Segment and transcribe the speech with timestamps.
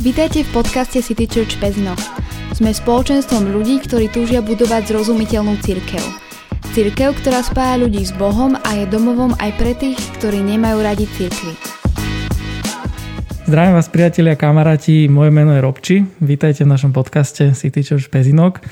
[0.00, 1.92] Vítajte v podcaste City Church Pezno.
[2.56, 6.00] Sme spoločenstvom ľudí, ktorí túžia budovať zrozumiteľnú církev.
[6.72, 11.04] Církev, ktorá spája ľudí s Bohom a je domovom aj pre tých, ktorí nemajú radi
[11.04, 11.52] církvy.
[13.44, 15.96] Zdravím vás priatelia, kamaráti, moje meno je Robči.
[16.16, 18.64] Vítajte v našom podcaste City Church Pezinok.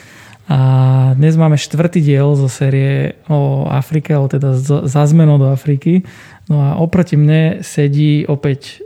[0.48, 6.09] A dnes máme štvrtý diel zo série o Afrike, alebo teda za zmenu do Afriky.
[6.48, 8.80] No a oproti mne sedí opäť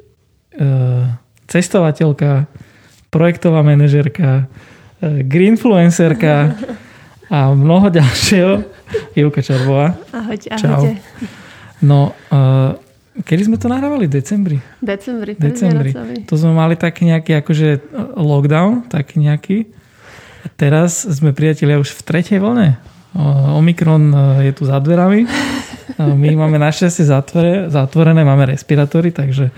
[0.58, 1.21] e,
[1.52, 2.48] cestovateľka,
[3.12, 4.48] projektová manažerka,
[5.04, 6.56] e, greenfluencerka
[7.28, 8.64] a mnoho ďalšieho.
[9.16, 9.96] Ivka Čarbová.
[10.12, 10.60] Ahojte, ahojte.
[10.60, 10.80] Čau.
[11.80, 12.76] No, uh,
[13.24, 14.04] kedy sme to nahrávali?
[14.04, 14.60] Decembri?
[14.84, 15.32] Decembri.
[15.36, 15.90] Decembri.
[16.28, 17.68] To sme mali taký nejaký akože
[18.16, 19.56] lockdown, taký nejaký.
[20.44, 22.76] A teraz sme priatelia už v tretej vlne.
[23.52, 24.16] Omikron e,
[24.50, 25.28] je tu za dverami.
[26.00, 27.04] My máme našťastie
[27.68, 29.52] zatvorené, máme respirátory, takže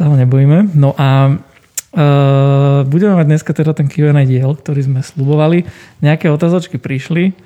[0.00, 0.72] sa ho nebojíme.
[0.72, 5.68] No a uh, budeme mať dneska teda ten Q&A diel, ktorý sme slubovali.
[6.00, 7.36] Nejaké otázočky prišli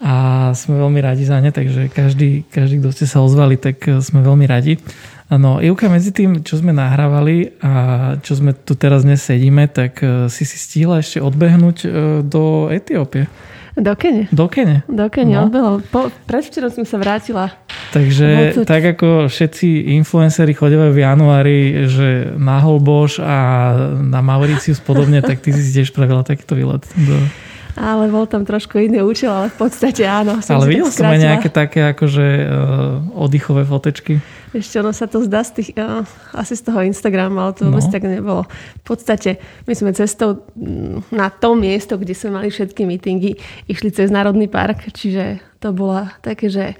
[0.00, 4.04] a sme veľmi radi za ne, takže každý, každý kto ste sa ozvali, tak e,
[4.04, 4.76] sme veľmi radi.
[5.32, 7.72] No, Ivka, medzi tým, čo sme nahrávali a
[8.20, 11.88] čo sme tu teraz dnes sedíme, tak e, si si stihla ešte odbehnúť
[12.28, 13.24] do Etiópie.
[13.76, 14.24] Do Kene.
[14.32, 14.88] Do Kene.
[14.88, 15.52] Do Kene, no.
[15.52, 15.84] odbehol.
[16.24, 17.52] Predvčerom som sa vrátila.
[17.92, 23.36] Takže tak ako všetci influenceri chodevajú v januári, že na Holboš a
[24.00, 27.16] na Mauricius podobne, tak ty si tiež spravila takýto výlet do
[27.76, 30.40] ale bol tam trošku iný účel, ale v podstate áno.
[30.40, 34.24] ale videl som aj nejaké také akože uh, oddychové fotečky.
[34.56, 37.76] Ešte ono sa to zdá z tých, uh, asi z toho Instagramu, ale to no.
[37.76, 38.48] vôbec tak nebolo.
[38.80, 39.36] V podstate
[39.68, 43.36] my sme cestou mm, na to miesto, kde sme mali všetky mítingy,
[43.68, 46.74] išli cez Národný park, čiže to bola také, že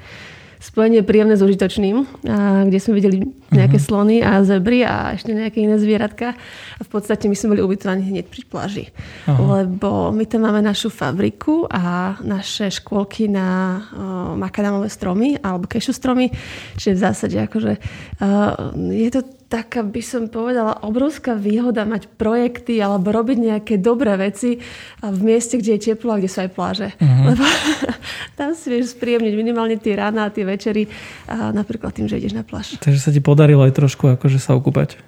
[0.58, 3.18] spojenie príjemné s užitočným, a kde sme videli
[3.52, 3.86] nejaké uh-huh.
[3.86, 6.34] slony a zebry a ešte nejaké iné zvieratka.
[6.76, 8.84] A v podstate my sme boli ubytovaní hneď pri pláži.
[9.28, 9.62] Uh-huh.
[9.62, 15.94] Lebo my tam máme našu fabriku a naše škôlky na uh, makadamové stromy alebo kešu
[15.94, 16.32] stromy.
[16.76, 17.72] Čiže v zásade akože
[18.20, 24.18] uh, je to taká by som povedala obrovská výhoda mať projekty alebo robiť nejaké dobré
[24.18, 24.58] veci
[25.02, 26.88] v mieste, kde je teplo a kde sú aj pláže.
[26.98, 27.30] Uh-huh.
[27.30, 27.44] Lebo
[28.38, 30.90] tam si vieš spríjemniť minimálne tie rána a tie večery
[31.30, 32.74] a napríklad tým, že ideš na pláž.
[32.82, 34.98] Takže sa ti podarilo aj trošku akože sa okúpať.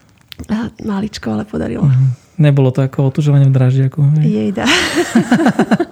[0.47, 1.82] A maličko, ale podarilo.
[1.82, 2.09] Uh-huh.
[2.38, 4.22] Nebolo to ako otužovanie v draždiaku.
[4.22, 4.62] Jejda.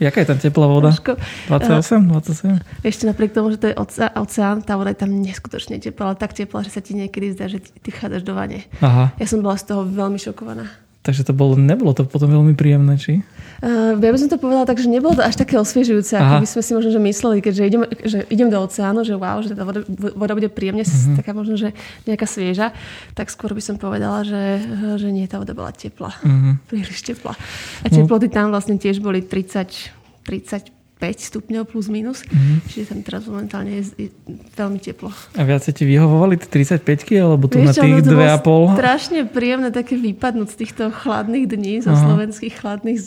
[0.00, 0.88] Jaká je tam teplá voda?
[0.88, 1.20] Trošku,
[1.52, 2.88] 28, 27?
[2.88, 3.76] Ešte napriek tomu, že to je
[4.16, 7.60] oceán, tá voda je tam neskutočne teplá, tak teplá, že sa ti niekedy zdá, že
[7.60, 8.64] ty, ty chádzaš do vane.
[8.80, 9.12] Aha.
[9.20, 10.72] Ja som bola z toho veľmi šokovaná.
[11.00, 13.24] Takže to bolo, nebolo to potom veľmi príjemné, či?
[13.64, 16.48] Uh, ja by som to povedala tak, že nebolo to až také osviežujúce, ako by
[16.48, 19.64] sme si možno že mysleli, keďže idem, že idem do oceánu, že wow, že tá
[19.64, 19.80] voda,
[20.16, 21.16] voda bude príjemne, uh-huh.
[21.16, 21.72] taká možno, že
[22.04, 22.76] nejaká svieža,
[23.16, 24.60] tak skôr by som povedala, že,
[25.00, 26.12] že nie, tá voda bola teplá.
[26.20, 26.60] Uh-huh.
[26.68, 27.32] Príliš teplá.
[27.80, 28.34] A teploty no.
[28.36, 32.20] tam vlastne tiež boli 30, 30 5 stupňov plus minus.
[32.28, 32.56] Mm-hmm.
[32.68, 34.12] Čiže tam teraz momentálne je,
[34.52, 35.08] veľmi teplo.
[35.34, 36.84] A viac ti vyhovovali tie 35
[37.16, 38.76] alebo tu Vieš, na tých 2,5?
[38.76, 42.04] strašne príjemné také vypadnúť z týchto chladných dní, zo Aha.
[42.04, 42.98] slovenských chladných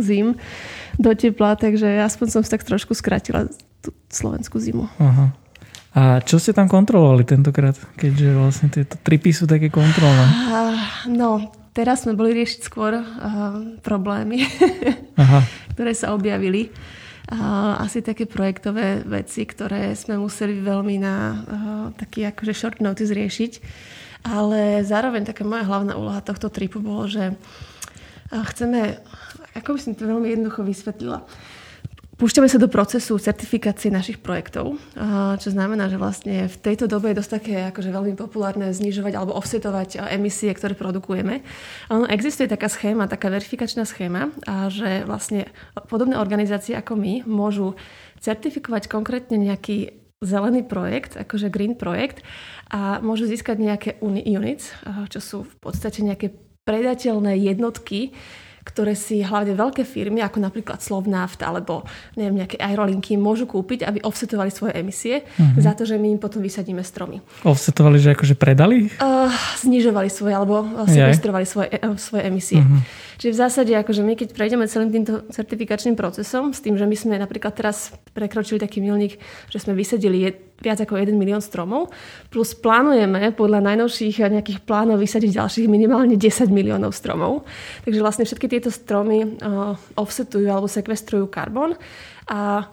[0.00, 0.40] zim
[0.96, 3.52] do tepla, takže aspoň som si tak trošku skratila
[3.84, 4.88] tú slovenskú zimu.
[4.96, 5.36] Aha.
[5.96, 10.28] A čo ste tam kontrolovali tentokrát, keďže vlastne tieto tripy sú také kontrolné?
[11.08, 13.04] no, teraz sme boli riešiť skôr uh,
[13.80, 14.44] problémy,
[15.22, 15.40] Aha.
[15.72, 16.68] ktoré sa objavili
[17.82, 21.14] asi také projektové veci, ktoré sme museli veľmi na
[21.98, 23.52] taký akože short notice riešiť.
[24.26, 27.34] Ale zároveň taká moja hlavná úloha tohto tripu bolo, že
[28.30, 28.98] chceme,
[29.54, 31.22] ako by som to veľmi jednoducho vysvetlila,
[32.16, 34.80] Púšťame sa do procesu certifikácie našich projektov,
[35.36, 39.36] čo znamená, že vlastne v tejto dobe je dosť také akože veľmi populárne znižovať alebo
[39.36, 41.44] offsetovať emisie, ktoré produkujeme.
[41.92, 44.32] Ono existuje taká schéma, taká verifikačná schéma,
[44.72, 45.52] že vlastne
[45.92, 47.76] podobné organizácie ako my môžu
[48.24, 52.24] certifikovať konkrétne nejaký zelený projekt, akože green projekt
[52.72, 54.72] a môžu získať nejaké units,
[55.12, 56.32] čo sú v podstate nejaké
[56.64, 58.16] predateľné jednotky,
[58.66, 61.86] ktoré si hlavne veľké firmy, ako napríklad Slovnaft alebo
[62.18, 65.62] neviem, nejaké aerolinky, môžu kúpiť, aby offsetovali svoje emisie uh-huh.
[65.62, 67.22] za to, že my im potom vysadíme stromy.
[67.46, 68.90] Offsetovali, že akože predali?
[68.98, 69.30] Uh,
[69.62, 72.58] znižovali svoje alebo sekvestrovali svoje, uh, svoje emisie.
[72.58, 72.82] Uh-huh.
[73.16, 76.96] Čiže v zásade, akože my keď prejdeme celým týmto certifikačným procesom, s tým, že my
[76.96, 79.16] sme napríklad teraz prekročili taký milník,
[79.48, 81.92] že sme vysadili viac ako 1 milión stromov,
[82.32, 87.44] plus plánujeme podľa najnovších nejakých plánov vysadiť ďalších minimálne 10 miliónov stromov.
[87.84, 91.76] Takže vlastne všetky tieto stromy uh, offsetujú alebo sekvestrujú karbon
[92.28, 92.68] a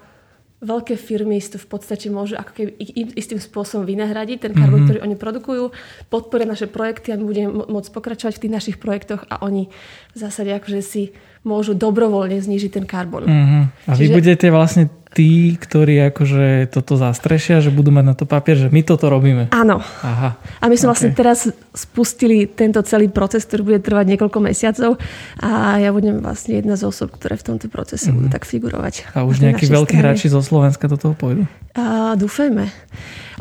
[0.64, 2.72] veľké firmy si to v podstate môžu ako keby
[3.20, 4.88] istým spôsobom vynahradiť, ten karbon, mm-hmm.
[4.88, 5.64] ktorý oni produkujú,
[6.08, 9.68] podporia naše projekty a my budeme môcť pokračovať v tých našich projektoch a oni
[10.16, 11.12] v zásade akože si
[11.44, 13.28] môžu dobrovoľne znižiť ten karbon.
[13.28, 13.64] Uh-huh.
[13.84, 14.00] A Čiže...
[14.00, 18.74] vy budete vlastne tí, ktorí akože toto zastrešia, že budú mať na to papier, že
[18.74, 19.54] my toto robíme.
[19.54, 19.80] Áno.
[20.02, 20.36] Aha.
[20.60, 20.94] A my sme okay.
[20.98, 21.40] vlastne teraz
[21.72, 24.98] spustili tento celý proces, ktorý bude trvať niekoľko mesiacov
[25.38, 28.26] a ja budem vlastne jedna z osob, ktoré v tomto procese uh-huh.
[28.26, 29.14] budú tak figurovať.
[29.14, 30.18] A už nejakí veľkí strane.
[30.18, 31.46] hráči zo Slovenska do toho pôjdu?
[31.74, 32.70] A dúfajme.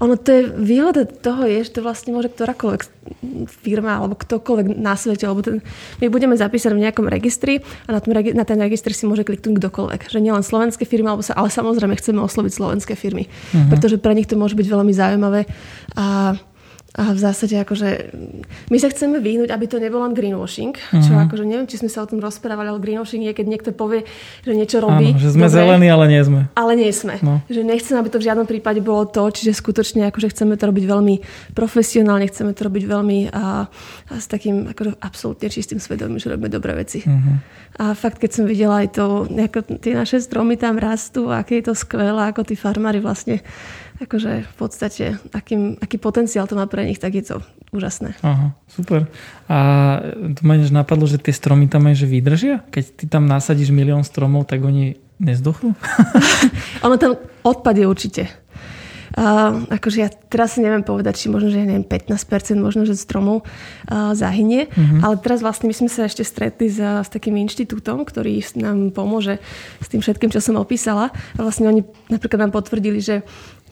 [0.00, 2.80] Ono to je, výhoda toho je, že to vlastne môže ktorákoľvek
[3.60, 5.60] firma alebo ktokoľvek na svete, alebo ten,
[6.00, 9.60] my budeme zapísať v nejakom registri a na, tom, na ten registr si môže kliknúť
[9.60, 10.08] kdokoľvek.
[10.08, 13.70] Že nielen slovenské firmy, alebo sa, ale samozrejme chceme osloviť slovenské firmy, uh-huh.
[13.70, 15.46] pretože pre nich to môže byť veľmi zaujímavé
[15.94, 16.34] a
[16.92, 18.12] a v zásade akože
[18.68, 21.00] my sa chceme vyhnúť, aby to nebol len greenwashing, uh-huh.
[21.00, 21.24] čo mhm.
[21.24, 24.04] akože neviem, či sme sa o tom rozprávali, ale greenwashing je, keď niekto povie,
[24.44, 25.16] že niečo robí.
[25.16, 26.40] Áno, že sme dobre, zelení, ale nie sme.
[26.52, 27.16] Ale nie sme.
[27.24, 27.40] No.
[27.48, 30.84] Že nechcem, aby to v žiadnom prípade bolo to, čiže skutočne akože chceme to robiť
[30.84, 31.14] veľmi
[31.56, 33.64] profesionálne, chceme to robiť veľmi a,
[34.12, 37.00] a s takým akože absolútne čistým svedomím, že robíme dobré veci.
[37.08, 37.40] Uh-huh.
[37.80, 41.72] A fakt, keď som videla aj to, ako tie naše stromy tam rastú, aké je
[41.72, 43.40] to skvelé, ako tí farmári vlastne
[44.04, 47.36] akože v podstate, akým, aký potenciál to má pre nich, tak je to
[47.72, 48.18] úžasné.
[48.20, 49.08] Aha, super.
[49.48, 49.58] A
[50.36, 52.54] to ma napadlo, že tie stromy tam aj že vydržia?
[52.68, 55.72] Keď ty tam nasadíš milión stromov, tak oni nezdochnú?
[56.86, 57.16] ono tam
[57.46, 58.42] odpadie určite.
[59.12, 62.16] Uh, akože ja teraz si neviem povedať, či možno, že ja neviem, 15%
[62.56, 65.04] možno, že stromov uh, zahynie, uh-huh.
[65.04, 69.36] ale teraz vlastne my sme sa ešte stretli s, s takým inštitútom, ktorý nám pomôže
[69.84, 73.20] s tým všetkým, čo som opísala a vlastne oni napríklad nám potvrdili, že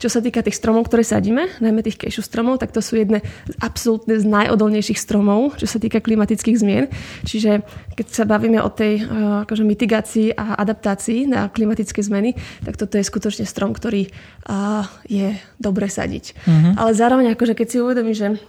[0.01, 3.21] čo sa týka tých stromov, ktoré sadíme, najmä tých kešu stromov, tak to sú jedné
[3.45, 6.89] z absolútne z najodolnejších stromov, čo sa týka klimatických zmien.
[7.21, 7.61] Čiže
[7.93, 12.33] keď sa bavíme o tej uh, akože mitigácii a adaptácii na klimatické zmeny,
[12.65, 14.09] tak toto je skutočne strom, ktorý
[14.49, 16.33] uh, je dobre sadiť.
[16.33, 16.73] Uh-huh.
[16.81, 18.41] Ale zároveň, akože keď si uvedomí, že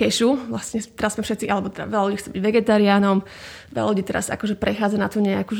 [0.00, 3.22] kešu, vlastne teraz sme všetci, alebo teda veľa ľudí chce byť vegetariánom,
[3.70, 5.54] veľa ľudí teraz akože prechádza na tú nejakú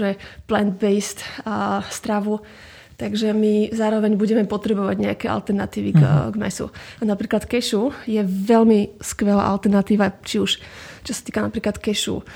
[0.49, 2.41] plant-based uh, stravu,
[2.97, 6.33] Takže my zároveň budeme potrebovať nejaké alternatívy k, uh-huh.
[6.33, 6.73] k mesu.
[7.01, 10.53] A napríklad kešu je veľmi skvelá alternatíva, či už
[11.07, 12.27] čo sa týka napríklad kešu,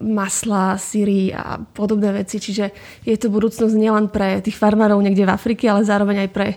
[0.00, 2.36] masla, syry a podobné veci.
[2.36, 2.64] Čiže
[3.08, 6.48] je to budúcnosť nielen pre tých farmárov niekde v Afrike, ale zároveň aj pre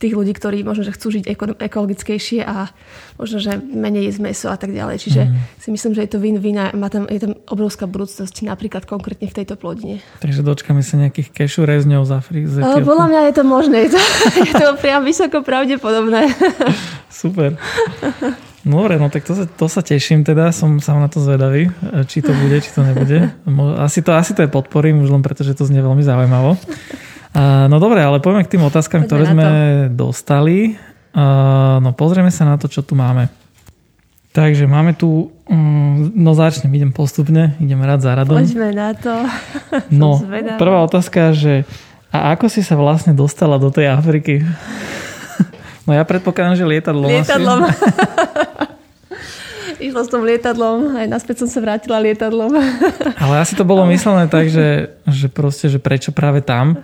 [0.00, 1.24] tých ľudí, ktorí možno, že chcú žiť
[1.60, 2.72] ekologickejšie a
[3.20, 4.96] možno, že menej jesť meso a tak ďalej.
[5.04, 5.34] Čiže mm.
[5.60, 9.28] si myslím, že je to win-win a má tam, je tam obrovská budúcnosť napríklad konkrétne
[9.28, 10.00] v tejto plodine.
[10.24, 12.46] Takže dočkame sa nejakých kešu rezňov z Afriky.
[12.82, 13.76] Podľa mňa je to možné.
[13.86, 14.00] Je to,
[14.48, 16.32] je to priam vysoko pravdepodobné.
[17.12, 17.60] Super.
[18.62, 21.66] No dobre, no tak to sa, to sa teším teda, som sa na to zvedavý,
[22.06, 23.34] či to bude, či to nebude.
[23.82, 26.54] Asi to, asi to je podporím, už len preto, že to znie veľmi zaujímavo.
[27.66, 29.48] No dobre, ale poďme k tým otázkam, Poďme ktoré sme
[29.90, 30.78] dostali.
[31.82, 33.26] No pozrieme sa na to, čo tu máme.
[34.32, 38.40] Takže máme tu, mm, no začnem, idem postupne, idem rád za radom.
[38.40, 39.12] Poďme na to.
[39.92, 40.16] No,
[40.56, 41.68] prvá otázka, že
[42.12, 44.44] a ako si sa vlastne dostala do tej Afriky?
[45.82, 47.10] No ja predpokladám, že lietadlom.
[47.10, 47.60] Lietadlom.
[49.82, 52.54] Išla s tom lietadlom, aj naspäť som sa vrátila lietadlom.
[53.22, 56.78] Ale asi to bolo myslené tak, že, že proste, že prečo práve tam?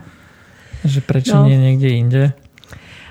[0.83, 1.47] Že prečo no.
[1.47, 2.23] nie niekde inde?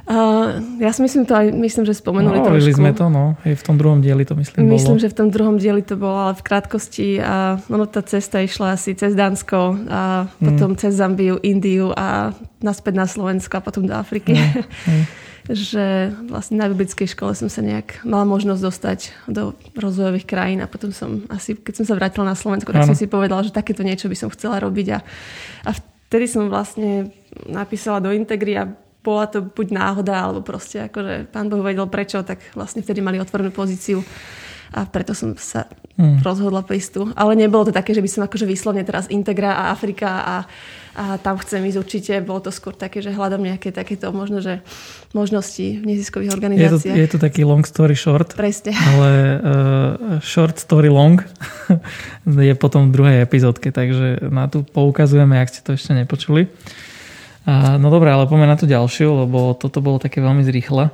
[0.08, 2.80] Uh, ja si myslím to aj, myslím, že spomenuli no, trošku.
[2.80, 3.36] sme to, no.
[3.44, 5.04] Hej, v tom druhom dieli to myslím Myslím, bolo.
[5.04, 7.20] že v tom druhom dieli to bolo, ale v krátkosti.
[7.20, 9.60] A ono tá cesta išla asi cez Dánsko
[9.92, 10.80] a potom mm.
[10.80, 12.32] cez Zambiu, Indiu a
[12.64, 14.36] naspäť na Slovensko a potom do Afriky.
[14.36, 14.64] Mm.
[14.88, 15.04] Mm.
[15.48, 19.00] Že vlastne na biblickej škole som sa nejak mala možnosť dostať
[19.32, 22.92] do rozvojových krajín a potom som asi, keď som sa vrátila na Slovensko, tak ano.
[22.92, 25.00] som si povedala, že takéto niečo by som chcela robiť a,
[25.64, 25.70] a
[26.12, 27.16] vtedy som vlastne
[27.48, 28.68] napísala do Integry a
[29.08, 33.24] bola to buď náhoda, alebo proste akože pán Boh vedel prečo, tak vlastne vtedy mali
[33.24, 34.04] otvorenú pozíciu
[34.74, 35.68] a preto som sa
[36.00, 36.24] hmm.
[36.24, 37.02] rozhodla prísť tu.
[37.16, 40.36] Ale nebolo to také, že by som akože vyslovne teraz Integra a Afrika a
[40.98, 42.14] a tam chcem ísť určite.
[42.26, 44.66] Bolo to skôr také, že hľadám nejaké takéto možno, že
[45.14, 46.98] možnosti v neziskových organizáciách.
[46.98, 48.34] Je to, je to taký long story short.
[48.34, 48.74] Presne.
[48.74, 51.22] Ale uh, short story long
[52.26, 56.50] je potom v druhej epizódke, takže na tú poukazujeme, ak ste to ešte nepočuli.
[57.46, 60.90] Uh, no dobré, ale poďme na tú ďalšiu, lebo toto bolo také veľmi zrýchla,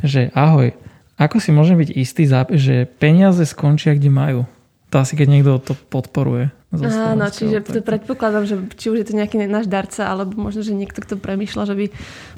[0.00, 0.72] že ahoj,
[1.26, 2.24] ako si môžem byť istý,
[2.56, 4.40] že peniaze skončia, kde majú?
[4.92, 6.52] To asi keď niekto to podporuje.
[6.72, 10.72] Áno, čiže to predpokladám, že či už je to nejaký náš darca, alebo možno, že
[10.72, 11.86] niekto, kto premýšľa, že by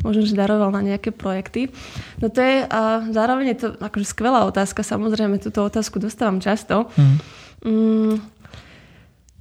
[0.02, 1.70] možno, že daroval na nejaké projekty.
[2.18, 6.90] No to je, a zároveň je to akože skvelá otázka, samozrejme, túto otázku dostávam často.
[6.98, 7.18] Hmm.
[7.62, 8.16] Mm,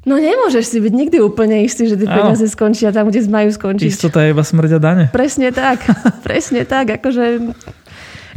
[0.03, 3.88] No nemôžeš si byť nikdy úplne istý, že tie peniaze skončia tam, kde majú skončiť.
[3.88, 5.05] Istota je iba smrť a dane.
[5.15, 5.79] Presne tak,
[6.27, 7.00] presne tak.
[7.00, 7.55] Akože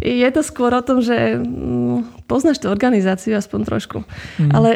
[0.01, 3.99] je to skôr o tom, že mm, poznáš tú organizáciu aspoň trošku.
[4.41, 4.51] Mm.
[4.53, 4.71] Ale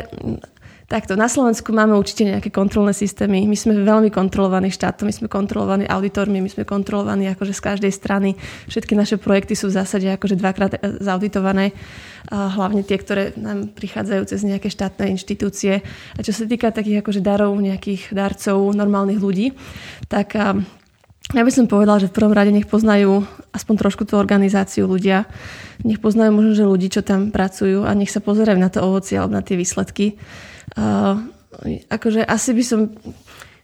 [0.91, 3.47] Takto, na Slovensku máme určite nejaké kontrolné systémy.
[3.47, 7.93] My sme veľmi kontrolovaní štátom, my sme kontrolovaní auditormi, my sme kontrolovaní akože z každej
[7.95, 8.35] strany.
[8.67, 11.79] Všetky naše projekty sú v zásade akože dvakrát e, zauditované.
[12.27, 15.79] Hlavne tie, ktoré nám prichádzajú cez nejaké štátne inštitúcie.
[16.19, 19.55] A čo sa týka takých akože darov, nejakých darcov, normálnych ľudí,
[20.11, 20.35] tak
[21.31, 23.23] ja by som povedala, že v prvom rade nech poznajú
[23.55, 25.31] aspoň trošku tú organizáciu ľudia.
[25.87, 29.17] Nech poznajú možno, že ľudí, čo tam pracujú a nech sa pozerajú na to ovocie
[29.19, 30.19] alebo na tie výsledky
[30.79, 31.19] Uh,
[31.91, 32.81] akože asi by som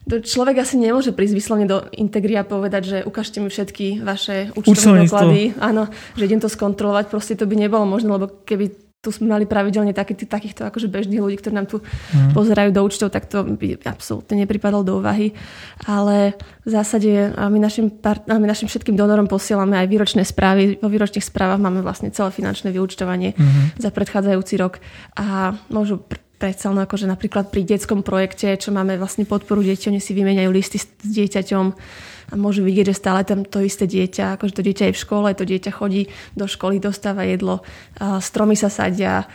[0.06, 5.02] Človek asi nemôže prísť vyslovne do Integria a povedať, že ukážte mi všetky vaše účtové
[5.02, 5.58] doklady.
[5.58, 7.10] Áno, že idem to skontrolovať.
[7.10, 11.22] Proste to by nebolo možné, lebo keby tu sme mali pravidelne taký, takýchto akože bežných
[11.22, 12.34] ľudí, ktorí nám tu mm.
[12.34, 15.30] pozerajú do účtov, tak to by absolútne nepripadalo do úvahy.
[15.86, 16.34] Ale
[16.66, 20.82] v zásade my našim, part- my našim všetkým donorom posielame aj výročné správy.
[20.82, 23.78] Vo výročných správach máme vlastne celé finančné vyúčtovanie mm.
[23.78, 24.82] za predchádzajúci rok
[25.14, 29.88] a môžu pr- predsa len akože napríklad pri detskom projekte, čo máme vlastne podporu detí,
[29.88, 31.66] oni si vymeniajú listy s, dieťaťom
[32.26, 35.28] a môžu vidieť, že stále tam to isté dieťa, akože to dieťa je v škole,
[35.32, 37.62] to dieťa chodí do školy, dostáva jedlo,
[38.18, 39.30] stromy sa sadia,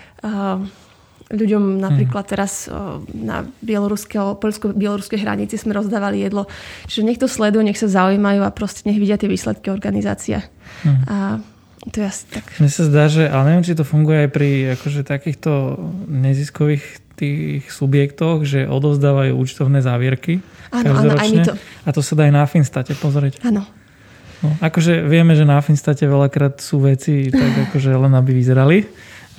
[1.31, 2.31] ľuďom napríklad hmm.
[2.35, 2.67] teraz
[3.15, 6.51] na bieloruskej hranici sme rozdávali jedlo.
[6.91, 10.43] Čiže nech to sledujú, nech sa zaujímajú a proste nech vidia tie výsledky organizácia.
[10.83, 11.03] Hmm.
[11.07, 11.15] A
[11.89, 12.45] to je asi tak.
[12.61, 16.85] Mne sa zdá, že, ale neviem, či to funguje aj pri akože, takýchto neziskových
[17.17, 21.53] tých subjektoch, že odozdávajú účtovné závierky áno, áno, aj to.
[21.85, 23.41] A to sa dá aj na Finstate pozrieť.
[23.45, 23.65] Áno.
[24.41, 28.89] No, akože vieme, že na Finstate veľakrát sú veci tak akože len aby vyzerali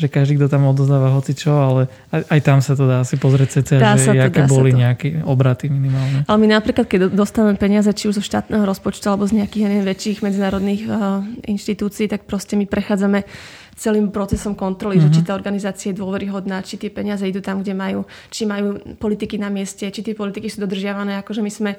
[0.01, 3.61] že každý, kto tam odozdáva čo, ale aj, aj tam sa to dá si pozrieť
[3.61, 6.25] cca, dá že to, aké boli nejaké obraty minimálne.
[6.25, 9.85] Ale my napríklad, keď dostávame peniaze či už zo štátneho rozpočtu alebo z nejakých neviem,
[9.85, 13.29] väčších medzinárodných uh, inštitúcií, tak proste my prechádzame
[13.77, 15.09] celým procesom kontroly, uh-huh.
[15.09, 15.27] že či mhm.
[15.29, 19.49] tá organizácia je dôveryhodná, či tie peniaze idú tam, kde majú, či majú politiky na
[19.49, 21.21] mieste, či tie politiky sú dodržiavané.
[21.25, 21.71] Akože my sme,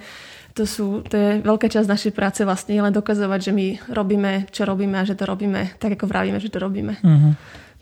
[0.58, 4.65] to, sú, to je veľká časť našej práce vlastne, len dokazovať, že my robíme, čo
[4.65, 6.98] robíme a že to robíme tak, ako vravíme, že to robíme.
[7.01, 7.34] Uh-huh.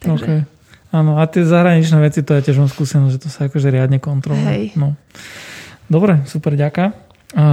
[0.02, 0.26] Takže...
[0.26, 0.42] Okay.
[0.92, 4.04] Áno, a tie zahraničné veci, to ja tiež mám skúsenosť, že to sa akože riadne
[4.04, 4.44] kontroluje.
[4.44, 4.66] Hej.
[4.76, 5.00] No.
[5.88, 6.92] Dobre, super, ďaká.
[7.32, 7.46] A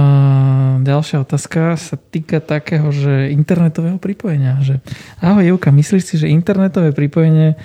[0.83, 4.59] ďalšia otázka sa týka takého, že internetového pripojenia.
[4.59, 4.83] Že,
[5.23, 7.57] ahoj Jevka, myslíš si, že internetové pripojenie e,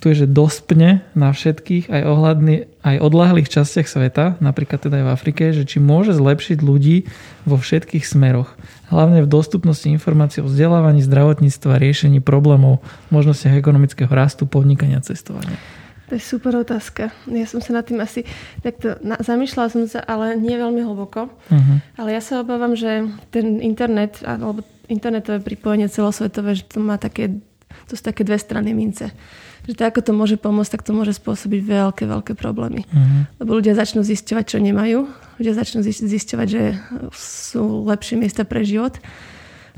[0.00, 5.06] tu je, že dospne na všetkých aj, ohľadný, aj odlahlých častiach sveta, napríklad teda aj
[5.06, 7.04] v Afrike, že či môže zlepšiť ľudí
[7.44, 8.56] vo všetkých smeroch.
[8.88, 12.80] Hlavne v dostupnosti informácií o vzdelávaní, zdravotníctva, riešení problémov,
[13.12, 15.60] možnostiach ekonomického rastu, podnikania, cestovania.
[16.10, 17.14] To je super otázka.
[17.30, 18.26] Ja som sa nad tým asi
[18.66, 21.30] takto na, zamýšľala som sa, ale nie veľmi hlboko.
[21.30, 21.76] Uh-huh.
[21.94, 27.38] Ale ja sa obávam, že ten internet, alebo internetové pripojenie celosvetové, že to má také,
[27.86, 29.10] to sú také dve strany mince
[29.68, 32.82] že to, ako to môže pomôcť, tak to môže spôsobiť veľké, veľké problémy.
[32.88, 33.28] Uh-huh.
[33.42, 35.04] Lebo ľudia začnú zisťovať, čo nemajú.
[35.36, 36.62] Ľudia začnú zisťovať, že
[37.12, 38.96] sú lepšie miesta pre život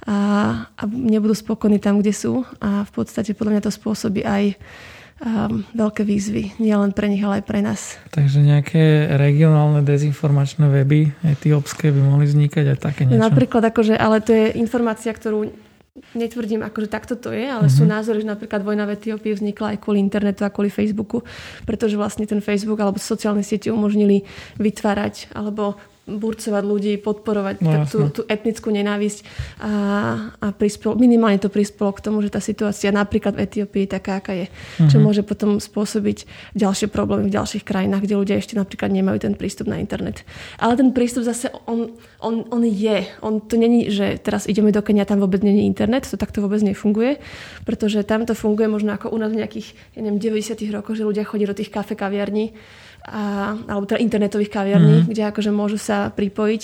[0.07, 0.17] a,
[0.75, 2.47] a nebudú spokojní tam, kde sú.
[2.63, 4.55] A v podstate podľa mňa to spôsobí aj
[5.23, 6.59] um, veľké výzvy.
[6.59, 7.99] Nie len pre nich, ale aj pre nás.
[8.11, 13.23] Takže nejaké regionálne dezinformačné weby etiópske by mohli vznikať aj také niečo?
[13.23, 15.55] Napríklad akože, ale to je informácia, ktorú
[16.17, 17.77] netvrdím, akože takto to je, ale uh-huh.
[17.77, 17.93] sú mhm.
[17.93, 21.21] názory, že napríklad vojna v Etiópii vznikla aj kvôli internetu a kvôli Facebooku,
[21.69, 24.25] pretože vlastne ten Facebook alebo sociálne siete umožnili
[24.57, 29.23] vytvárať alebo burcovať ľudí, podporovať no, tak tú, tú etnickú nenávisť
[29.63, 29.73] a,
[30.35, 34.35] a prispelo, minimálne to prispelo k tomu, že tá situácia napríklad v Etiópii taká, aká
[34.35, 34.91] je, uh-huh.
[34.91, 35.03] čo mhm.
[35.07, 36.27] môže potom spôsobiť
[36.59, 40.27] ďalšie problémy v ďalších krajinách, kde ľudia ešte napríklad nemajú ten prístup na internet.
[40.59, 43.07] Ale ten prístup zase, on, on, on je.
[43.23, 46.59] On to není, že teraz ideme do Kenia, tam vôbec není internet, to takto vôbec
[46.67, 47.23] nefunguje,
[47.63, 51.07] pretože tam to funguje možno ako u nás v nejakých, ja neviem, 90 rokoch, že
[51.07, 52.59] ľudia chodí do tých kafe, kaviarní
[53.07, 55.09] a, alebo teda internetových kaviarní, mm.
[55.11, 56.63] kde akože môžu sa pripojiť,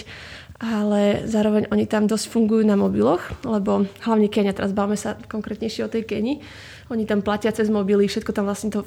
[0.59, 5.87] ale zároveň oni tam dosť fungujú na mobiloch, lebo hlavne Kenia, teraz bavíme sa konkrétnejšie
[5.87, 6.43] o tej Kenii,
[6.89, 8.83] oni tam platia cez mobily, všetko tam vlastne to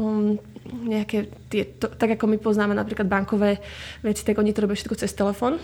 [0.00, 0.40] um,
[0.88, 3.60] nejaké, tie, to, tak ako my poznáme napríklad bankové
[4.00, 5.60] veci, tak oni to robia všetko cez telefón.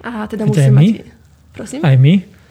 [0.00, 1.04] A teda musí mať...
[1.52, 1.84] Prosím?
[1.84, 2.41] Aj my?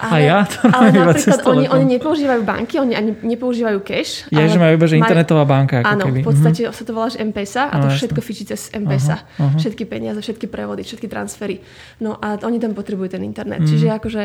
[0.00, 0.38] Ale, a ja?
[0.52, 4.24] To ale napríklad oni, oni nepoužívajú banky, oni ani nepoužívajú cash.
[4.32, 5.84] Je, že majú iba, že internetová banka.
[5.84, 6.20] Ako áno, keby.
[6.24, 6.76] v podstate uh-huh.
[6.76, 9.20] sa to volá, že M-Pesa a to no, všetko fičí cez M-Pesa.
[9.20, 9.60] Uh-huh, uh-huh.
[9.60, 11.60] Všetky peniaze, všetky prevody, všetky transfery.
[12.00, 13.60] No a oni tam potrebujú ten internet.
[13.60, 13.70] Uh-huh.
[13.70, 14.22] Čiže akože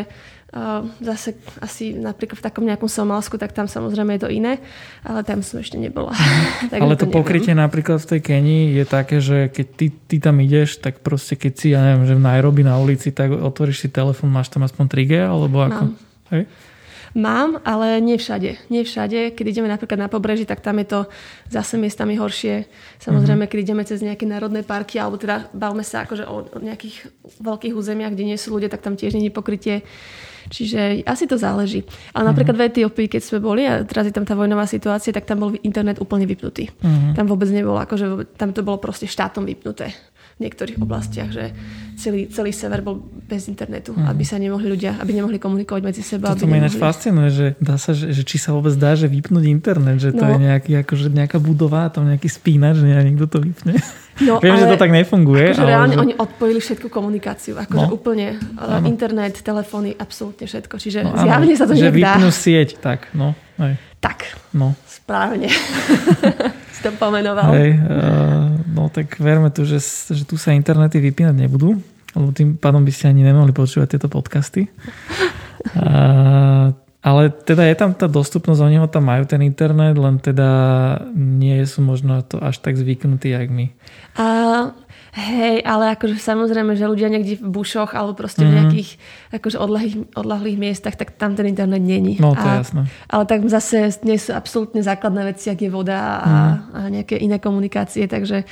[1.04, 4.64] zase asi napríklad v takom nejakom Somálsku, tak tam samozrejme je to iné,
[5.04, 6.16] ale tam som ešte nebola.
[6.72, 10.40] ale to, to pokrytie napríklad v tej Kenii je také, že keď ty, ty tam
[10.40, 13.88] ideš, tak proste keď si, ja neviem, že v Nairobi na ulici, tak otvoríš si
[13.92, 15.84] telefón, máš tam aspoň 3G, alebo ako?
[15.92, 16.00] Mám.
[16.32, 16.44] Hej?
[17.16, 18.60] Mám, ale nie všade.
[18.68, 19.32] Nie všade.
[19.40, 21.00] Keď ideme napríklad na pobreží, tak tam je to
[21.48, 22.68] zase miestami horšie.
[23.00, 23.52] Samozrejme, mm-hmm.
[23.56, 27.08] keď ideme cez nejaké národné parky, alebo teda bavme sa akože o, o nejakých
[27.40, 29.88] veľkých územiach, kde nie sú ľudia, tak tam tiež nie je pokrytie.
[30.50, 31.86] Čiže asi to záleží.
[32.14, 35.26] Ale napríklad v Etiópii, keď sme boli a teraz je tam tá vojnová situácia, tak
[35.26, 36.70] tam bol internet úplne vypnutý.
[36.70, 37.14] Uh-huh.
[37.18, 39.94] Tam vôbec nebolo, akože tam to bolo proste štátom vypnuté
[40.36, 41.56] v niektorých oblastiach, že
[41.96, 44.04] celý, celý sever bol bez internetu, mm.
[44.04, 46.36] aby sa nemohli ľudia, aby nemohli komunikovať medzi sebou.
[46.36, 49.48] To ma ináč fascinuje, že dá sa, že, že či sa vôbec dá, že vypnúť
[49.48, 50.36] internet, že to no.
[50.36, 53.80] je nejaký, akože nejaká budova, tam nejaký spínač, že niekto to vypne.
[54.28, 55.56] No, Viem, že to tak nefunguje.
[55.56, 56.02] Akože ale reálne že...
[56.04, 57.96] oni odpojili všetku komunikáciu, akože no.
[57.96, 58.84] úplne ano.
[58.92, 60.76] internet, telefóny, absolútne všetko.
[60.76, 63.40] Čiže no, zjavne sa to že vypnú sieť, tak, no.
[63.56, 63.74] Aj.
[64.04, 64.76] Tak, no.
[64.86, 65.48] správne.
[66.76, 67.56] si to pomenoval.
[67.56, 69.80] Hej, uh, no tak verme tu, že,
[70.12, 71.80] že tu sa internety vypínať nebudú,
[72.18, 74.68] lebo tým pádom by ste ani nemohli počúvať tieto podcasty.
[75.66, 76.70] Uh,
[77.02, 80.50] ale teda je tam tá dostupnosť, oni ho tam majú ten internet, len teda
[81.18, 83.74] nie sú možno to až tak zvyknutí, jak my.
[84.14, 84.74] Uh,
[85.16, 88.52] Hej, ale akože samozrejme, že ľudia niekde v bušoch alebo proste mm-hmm.
[88.52, 88.60] v mhm.
[88.68, 88.90] nejakých
[89.32, 92.20] akože odlahlých, odlahlých miestach, tak tam ten internet není.
[92.20, 92.82] No to je jasné.
[93.08, 96.32] Ale tak zase nie sú absolútne základné veci, ak je voda a, mm.
[96.76, 98.44] a nejaké iné komunikácie, takže,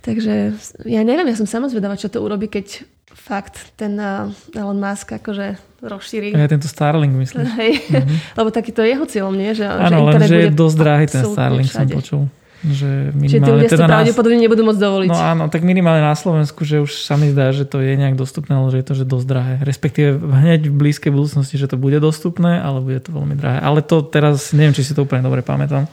[0.00, 0.56] takže
[0.88, 5.12] ja neviem, ja som sama zvedavá, čo to urobí, keď fakt ten uh, Elon Musk
[5.20, 6.32] akože rozšíri.
[6.32, 7.44] Ja tento Starlink myslím.
[7.60, 8.18] Hej, mm-hmm.
[8.40, 9.52] lebo taký to je jeho cieľom, nie?
[9.52, 11.92] Že, Áno, len že je dosť drahý ten Starlink, všade.
[11.92, 12.22] som počul.
[12.62, 14.44] Že Čiže tí ľudia teda si pravdepodobne nás...
[14.46, 15.10] nebudú môcť dovoliť.
[15.10, 18.14] No áno, tak minimálne na Slovensku, že už sa mi zdá, že to je nejak
[18.14, 19.54] dostupné, ale že je to že dosť drahé.
[19.66, 23.58] Respektíve hneď v blízkej budúcnosti, že to bude dostupné, ale bude to veľmi drahé.
[23.58, 25.90] Ale to teraz, neviem, či si to úplne dobre pamätám.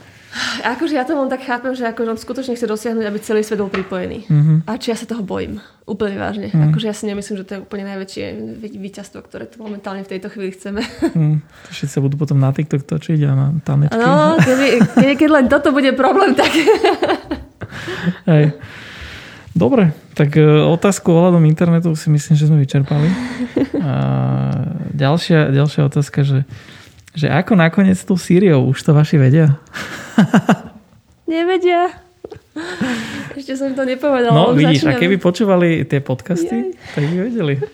[0.63, 3.59] Akože ja to len tak chápem, že akože on skutočne chce dosiahnuť, aby celý svet
[3.59, 4.27] bol pripojený.
[4.27, 4.57] Mm-hmm.
[4.67, 5.59] A či ja sa toho bojím.
[5.89, 6.47] Úplne vážne.
[6.53, 6.69] Mm.
[6.69, 8.25] Akože ja si nemyslím, že to je úplne najväčšie
[8.61, 10.85] víťazstvo, ktoré tu momentálne v tejto chvíli chceme.
[11.17, 11.41] Mm.
[11.73, 13.97] Všetci sa budú potom na TikTok točiť a na tanečky.
[13.97, 16.51] No, keď, keď len toto bude problém, tak...
[18.29, 18.53] Hej.
[19.57, 23.09] Dobre, tak e, otázku ohľadom internetu si myslím, že sme vyčerpali.
[23.81, 23.93] A
[24.93, 26.45] ďalšia, ďalšia otázka, že
[27.13, 28.69] že ako nakoniec tou Sýriou?
[28.69, 29.57] Už to vaši vedia?
[31.29, 31.93] Nevedia.
[33.37, 34.35] Ešte som to nepovedala.
[34.35, 34.97] No vidíš, začínam.
[34.97, 36.95] a keby počúvali tie podcasty, Jej.
[36.97, 37.55] tak by vedeli.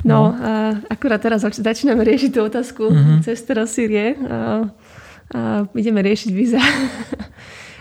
[0.00, 0.40] No, no.
[0.40, 0.52] A
[0.88, 3.20] akurát teraz začíname riešiť tú otázku uh-huh.
[3.20, 4.16] cez teraz Sýrie.
[4.16, 4.64] A,
[5.28, 5.40] a
[5.76, 6.56] ideme riešiť víza.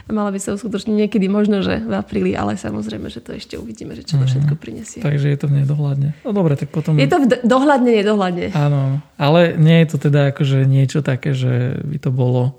[0.10, 3.94] Mala by sa uskutočniť niekedy možno, že v apríli, ale samozrejme, že to ešte uvidíme,
[3.94, 4.32] že čo to mhm.
[4.34, 5.00] všetko prinesie.
[5.06, 6.18] Takže je to v nedohľadne.
[6.26, 6.98] No dobre, tak potom...
[6.98, 8.50] Je to v dohľadne, nedohľadne.
[8.58, 12.58] Áno, ale nie je to teda akože niečo také, že by to bolo...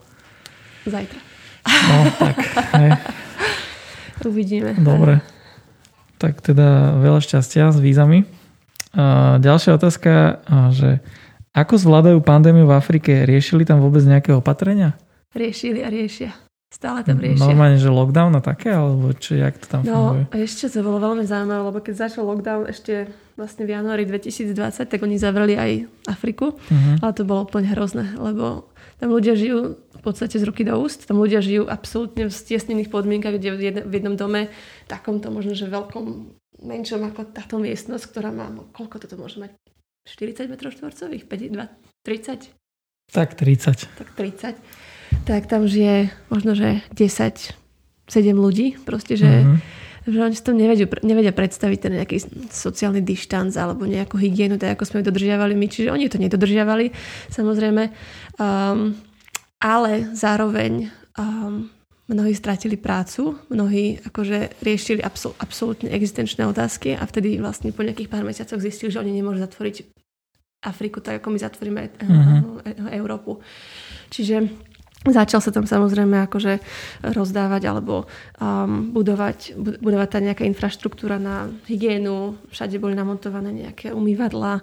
[0.87, 1.21] Zajtra.
[1.67, 2.37] No, tak.
[2.79, 2.91] Hej.
[4.31, 4.79] Uvidíme.
[4.79, 5.19] Dobre.
[6.23, 8.29] Tak teda veľa šťastia s vízami.
[8.95, 11.03] A ďalšia otázka, že
[11.51, 13.27] ako zvládajú pandémiu v Afrike?
[13.27, 14.95] Riešili tam vôbec nejaké opatrenia?
[15.35, 16.31] Riešili a riešia.
[16.71, 17.51] Stále tam riešia.
[17.51, 18.71] Normálne, že lockdown a také?
[18.71, 20.47] Alebo či, jak to tam no, funguje?
[20.47, 24.55] ešte to bolo veľmi zaujímavé, lebo keď začal lockdown ešte vlastne v januári 2020,
[24.87, 25.71] tak oni zavreli aj
[26.07, 26.55] Afriku.
[26.55, 27.03] Uh-huh.
[27.03, 28.71] Ale to bolo úplne hrozné, lebo
[29.03, 31.11] tam ľudia žijú v podstate z ruky do úst.
[31.11, 34.43] Tam ľudia žijú absolútne v stiesnených podmienkach, kde v, jednom, v jednom dome,
[34.87, 39.51] takomto možno, že veľkom, menšom ako táto miestnosť, ktorá má, koľko toto môže mať?
[40.07, 41.27] 40 m štvorcových?
[41.27, 42.47] 5, 30?
[43.11, 43.91] Tak 30.
[43.91, 44.55] Tak 30
[45.25, 47.55] tak tam žije možno, že 10,
[48.11, 48.77] 7 ľudí.
[48.83, 49.57] Proste, že, mm-hmm.
[50.11, 52.17] že oni si to nevedia, nevedia predstaviť ten nejaký
[52.51, 55.67] sociálny dištanc alebo nejakú hygienu, tak ako sme ju dodržiavali my.
[55.71, 56.91] Čiže oni to nedodržiavali,
[57.31, 57.83] samozrejme.
[58.41, 58.99] Um,
[59.61, 60.89] ale zároveň
[61.21, 61.69] um,
[62.11, 68.11] mnohí stratili prácu, mnohí akože riešili absol- absolútne existenčné otázky a vtedy vlastne po nejakých
[68.11, 69.77] pár mesiacoch zistili, že oni nemôžu zatvoriť
[70.61, 72.93] Afriku tak, ako my zatvoríme mm-hmm.
[72.93, 73.41] Európu.
[74.13, 74.51] Čiže
[75.01, 76.61] Začal sa tam samozrejme akože
[77.17, 78.05] rozdávať alebo
[78.37, 82.37] um, budovať, budovať tá nejaká infraštruktúra na hygienu.
[82.53, 84.61] Všade boli namontované nejaké umývadla.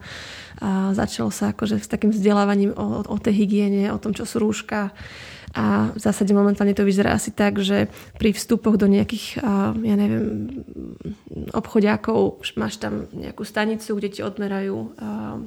[0.61, 4.37] A začalo sa akože s takým vzdelávaním o, o tej hygiene, o tom, čo sú
[4.37, 4.93] rúška.
[5.57, 7.89] A v zásade momentálne to vyzerá asi tak, že
[8.21, 9.41] pri vstupoch do nejakých,
[9.81, 10.53] ja neviem,
[11.49, 14.93] obchodiakov máš tam nejakú stanicu, kde ti odmerajú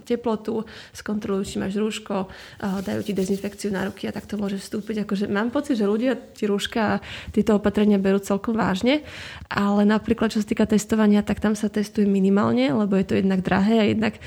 [0.02, 2.26] teplotu, skontrolujú, či máš rúško,
[2.58, 5.06] dajú ti dezinfekciu na ruky a tak to môže vstúpiť.
[5.06, 9.06] Akože mám pocit, že ľudia tie rúška a tieto opatrenia berú celkom vážne,
[9.46, 13.46] ale napríklad čo sa týka testovania, tak tam sa testuje minimálne, lebo je to jednak
[13.46, 14.18] drahé a jednak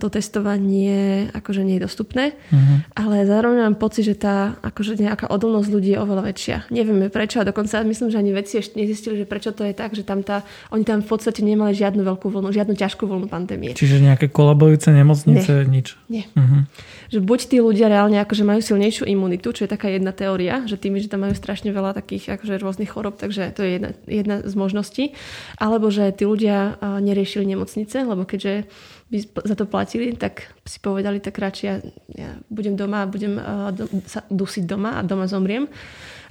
[0.00, 2.32] to testovanie akože nie je dostupné.
[2.48, 2.80] Uh-huh.
[2.96, 6.56] Ale zároveň mám pocit, že tá akože nejaká odolnosť ľudí je oveľa väčšia.
[6.70, 9.98] Nevieme prečo a dokonca myslím, že ani vedci ešte nezistili, že prečo to je tak,
[9.98, 13.74] že tam tá, oni tam v podstate nemali žiadnu veľkú vlnu, žiadnu ťažkú vlnu pandémie.
[13.74, 15.66] Čiže nejaké kolabujúce nemocnice, Nie.
[15.66, 15.98] nič.
[16.06, 16.30] Nie.
[16.38, 16.70] Uh-huh.
[17.10, 20.78] Že buď tí ľudia reálne akože majú silnejšiu imunitu, čo je taká jedna teória, že
[20.78, 24.36] tými, že tam majú strašne veľa takých akože rôznych chorob, takže to je jedna, jedna
[24.46, 25.18] z možností.
[25.58, 28.70] Alebo že tí ľudia neriešili nemocnice, lebo keďže
[29.08, 31.76] by za to platili, tak si povedali, tak radšej ja,
[32.12, 35.64] ja budem doma a budem uh, do, sa dusiť doma a doma zomriem.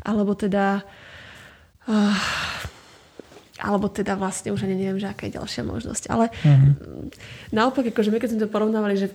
[0.06, 0.86] Alebo teda
[1.90, 2.14] uh,
[3.58, 6.04] alebo teda vlastne už ani neviem, že aká je ďalšia možnosť.
[6.14, 7.10] Ale uh-huh.
[7.50, 9.08] naopak, akože my keď sme to porovnávali, že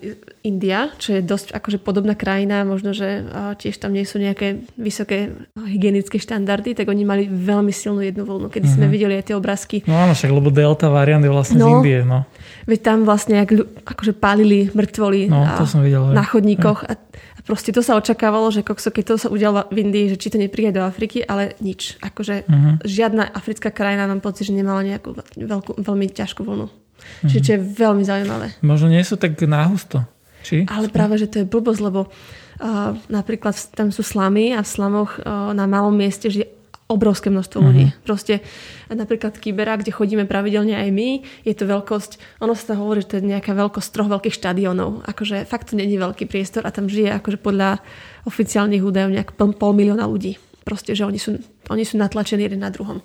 [0.42, 3.22] India, čo je dosť akože podobná krajina, možno, že
[3.58, 8.50] tiež tam nie sú nejaké vysoké hygienické štandardy, tak oni mali veľmi silnú jednu voľnu,
[8.50, 8.76] kedy uh-huh.
[8.82, 8.92] sme mhm.
[8.92, 9.76] videli aj tie obrázky.
[9.86, 12.00] No áno, však lebo delta variant je vlastne no, z Indie.
[12.02, 12.26] No.
[12.66, 13.50] Veď tam vlastne ak,
[13.86, 16.86] akože pálili mŕtvoly no, to som videl, na chodníkoch.
[16.86, 16.98] Aj.
[17.41, 20.30] A proste to sa očakávalo, že kokso, keď to sa udialo v Indii, že či
[20.30, 21.98] to nepríde do Afriky, ale nič.
[21.98, 22.74] Akože uh-huh.
[22.86, 26.66] žiadna africká krajina mám pocit, že nemala nejakú veľkú, veľmi ťažkú vlnu.
[26.66, 27.28] Uh-huh.
[27.28, 28.46] Čiže čo je veľmi zaujímavé.
[28.62, 30.06] Možno nie sú tak náhusto.
[30.42, 30.66] Či?
[30.66, 35.22] Ale práve, že to je blbosť, lebo uh, napríklad tam sú slamy a v slamoch
[35.22, 36.61] uh, na malom mieste žije
[36.92, 37.68] obrovské množstvo uh-huh.
[37.72, 37.86] ľudí.
[38.04, 38.44] Proste
[38.92, 41.08] napríklad Kybera, kde chodíme pravidelne aj my,
[41.48, 45.08] je to veľkosť, ono sa hovorí, že to je nejaká veľkosť troch veľkých štadionov.
[45.08, 47.80] Akože fakt to není veľký priestor a tam žije akože podľa
[48.28, 50.36] oficiálnych údajov nejak pol, pol milióna ľudí.
[50.62, 51.40] Proste, že oni sú,
[51.72, 53.02] oni sú natlačení jeden na druhom.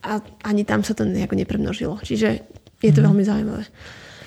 [0.00, 2.00] A ani tam sa to nejako nepremnožilo.
[2.00, 2.28] Čiže
[2.80, 3.12] je to uh-huh.
[3.12, 3.68] veľmi zaujímavé.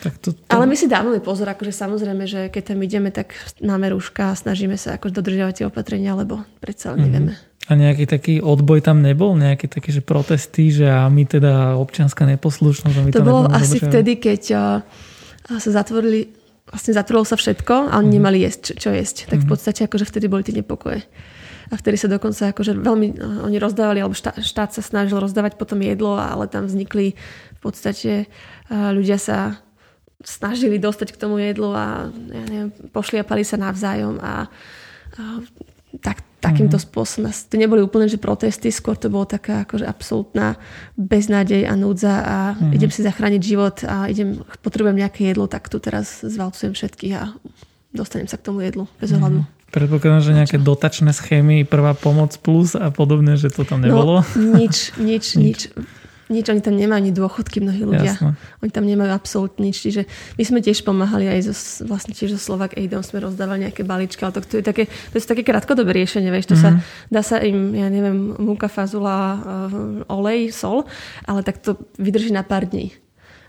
[0.03, 0.51] Tak to, to...
[0.51, 3.31] Ale my si dávame pozor, akože samozrejme, že keď tam ideme, tak
[3.63, 7.03] máme rúška a snažíme sa akože dodržiavať tie opatrenia, lebo predsa mm-hmm.
[7.07, 7.33] nevieme.
[7.71, 9.39] A nejaký taký odboj tam nebol?
[9.39, 12.95] Nejaké také, že protesty, že a my teda občianská neposlušnosť?
[13.07, 13.87] My to bolo asi dodržiavať.
[13.87, 16.27] vtedy, keď uh, sa zatvorili,
[16.67, 18.15] vlastne zatvorilo sa všetko a oni mm-hmm.
[18.19, 19.17] nemali jesť, čo, čo jesť.
[19.31, 19.39] Tak mm-hmm.
[19.39, 19.51] v mhm.
[19.55, 21.07] podstate akože vtedy boli tie nepokoje.
[21.71, 25.55] A vtedy sa dokonca akože veľmi, uh, oni rozdávali, alebo štát, štát sa snažil rozdávať
[25.55, 27.15] potom jedlo, ale tam vznikli
[27.55, 28.27] v podstate
[28.67, 29.63] uh, ľudia sa
[30.23, 34.47] snažili dostať k tomu jedlu a ja neviem, pošliapali sa navzájom a,
[35.19, 35.23] a
[36.01, 36.91] tak, takýmto mm-hmm.
[36.91, 37.31] spôsobom.
[37.31, 40.59] To neboli úplne že protesty, skôr to bolo taká akože absolútna
[40.99, 42.75] beznádej a núdza a mm-hmm.
[42.75, 47.31] idem si zachrániť život a idem, potrebujem nejaké jedlo, tak tu teraz zvalcujem všetkých a
[47.93, 49.17] dostanem sa k tomu jedlu bez mhm.
[49.21, 49.39] ohľadu.
[49.45, 49.61] Mm-hmm.
[49.73, 54.21] Predpokladám, že nejaké dotačné schémy, prvá pomoc plus a podobné, že to tam nebolo.
[54.37, 55.73] No, nič, nič, nič.
[55.73, 58.15] nič nič, oni tam nemajú ani dôchodky mnohí ľudia.
[58.15, 58.39] Jasne.
[58.63, 59.83] Oni tam nemajú absolútne nič.
[59.83, 60.07] Čiže
[60.39, 64.23] my sme tiež pomáhali aj zo, vlastne tiež zo Slovak Aidom sme rozdávali nejaké balíčky,
[64.23, 66.79] ale to, to, je také, to je také krátkodobé riešenie, vieš, to mm-hmm.
[66.79, 67.11] sa, mhm.
[67.11, 70.87] dá sa im, ja neviem, múka, fazula, uh, olej, sol,
[71.27, 73.02] ale tak to vydrží na pár dní.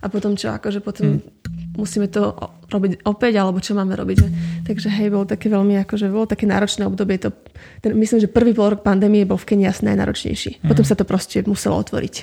[0.05, 1.81] A potom čo, akože potom mm.
[1.81, 2.37] musíme to
[2.69, 4.17] robiť opäť, alebo čo máme robiť.
[4.21, 4.29] Že?
[4.69, 7.17] Takže hej, bolo také veľmi, akože bolo také náročné obdobie.
[7.25, 7.33] To,
[7.81, 10.61] ten, myslím, že prvý pol rok pandémie bol v Kenii asi najnáročnejší.
[10.61, 10.69] Mm.
[10.69, 12.15] Potom sa to proste muselo otvoriť.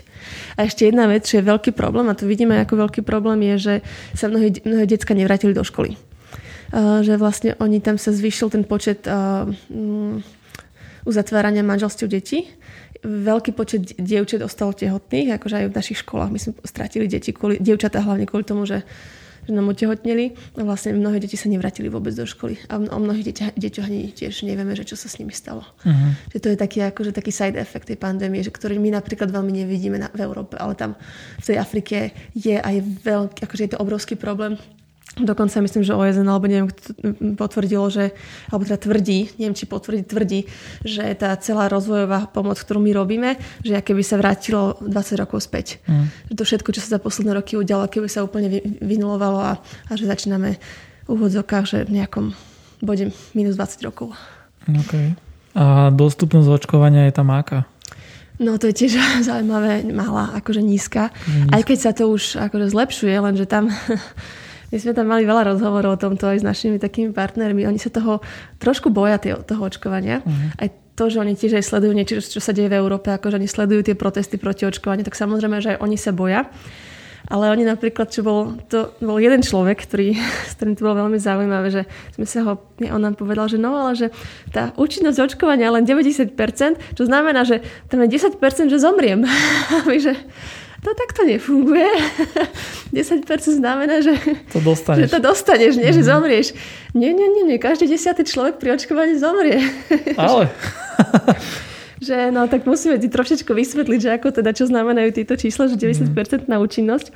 [0.61, 3.55] A ešte jedna vec, čo je veľký problém, a to vidíme ako veľký problém, je,
[3.57, 3.73] že
[4.13, 5.97] sa mnohé, mnohé decka nevrátili do školy.
[6.71, 9.43] Uh, že vlastne oni tam sa zvýšil ten počet uh,
[11.03, 12.47] uzatvárania manželstiev detí
[13.01, 16.29] veľký počet dievčat ostalo tehotných, akože aj v našich školách.
[16.29, 18.85] My sme stratili deti, kvôli, dievčatá hlavne kvôli tomu, že,
[19.45, 22.61] že nám otehotneli a vlastne mnohé deti sa nevrátili vôbec do školy.
[22.69, 25.65] A o mnohých deťoch, deťoch ani tiež nevieme, že čo sa s nimi stalo.
[25.81, 26.13] Uh-huh.
[26.33, 29.65] Že to je taký, akože, taký side effect tej pandémie, že, ktorý my napríklad veľmi
[29.65, 30.93] nevidíme na, v Európe, ale tam
[31.41, 34.61] v tej Afrike je aj veľký, akože je to obrovský problém
[35.11, 36.71] Dokonca myslím, že OSN, alebo neviem,
[37.35, 38.15] potvrdilo, že,
[38.47, 40.47] alebo teda tvrdí, neviem, či potvrdí, tvrdí,
[40.87, 45.43] že tá celá rozvojová pomoc, ktorú my robíme, že aké by sa vrátilo 20 rokov
[45.43, 45.83] späť.
[45.83, 46.07] Mm.
[46.31, 49.91] Že to všetko, čo sa za posledné roky udialo, keby sa úplne vynulovalo a, a
[49.99, 50.55] že začíname
[51.03, 52.31] v úvodzokách, že v nejakom
[52.79, 54.15] bode minus 20 rokov.
[54.63, 55.11] Okay.
[55.59, 57.67] A dostupnosť očkovania je tam aká?
[58.41, 58.95] No to je tiež
[59.27, 61.11] zaujímavé, malá, akože nízka.
[61.27, 61.51] nízka.
[61.51, 63.67] Aj keď sa to už akože zlepšuje, lenže tam
[64.71, 67.67] My sme tam mali veľa rozhovorov o tomto aj s našimi takými partnermi.
[67.67, 68.23] Oni sa toho
[68.63, 70.23] trošku boja toho očkovania.
[70.23, 70.47] Uh-huh.
[70.55, 73.37] Aj to, že oni tiež aj sledujú niečo, čo sa deje v Európe, ako že
[73.43, 76.47] oni sledujú tie protesty proti očkovaniu, tak samozrejme, že aj oni sa boja.
[77.31, 80.19] Ale oni napríklad, čo bol, to bol jeden človek, ktorý,
[80.51, 81.83] s ktorým to bolo veľmi zaujímavé, že
[82.15, 82.53] sme sa ho,
[82.91, 84.07] on nám povedal, že no, ale že
[84.51, 86.35] tá účinnosť očkovania je len 90%,
[86.95, 88.35] čo znamená, že tam je 10%,
[88.67, 89.23] že zomriem.
[90.05, 90.15] že
[90.81, 91.87] to takto nefunguje.
[92.93, 94.17] 10% znamená, že
[94.51, 96.09] to dostaneš, že to dostaneš nie, že mhm.
[96.09, 96.47] zomrieš.
[96.97, 99.61] Nie, nie, nie, nie, každý desiatý človek pri očkovaní zomrie.
[100.17, 100.49] Ale
[102.01, 105.77] že no tak musíme ti trošičku vysvetliť, že ako teda, čo znamenajú tieto čísla, že
[105.77, 107.13] 90% na účinnosť,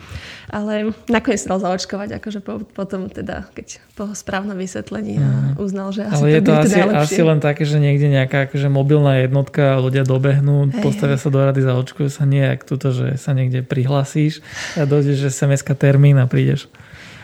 [0.54, 5.58] ale nakoniec sa dal zaočkovať, akože po, potom teda, keď po správnom vysvetlení mm.
[5.58, 9.26] uznal, že asi ale je to, asi, asi len také, že niekde nejaká akože mobilná
[9.26, 11.24] jednotka, ľudia dobehnú, hej, postavia hej.
[11.26, 14.45] sa do rady, zaočkujú sa, nie jak tuto, že sa niekde prihlasíš
[14.78, 16.69] a dojdeš, že sms termín a prídeš.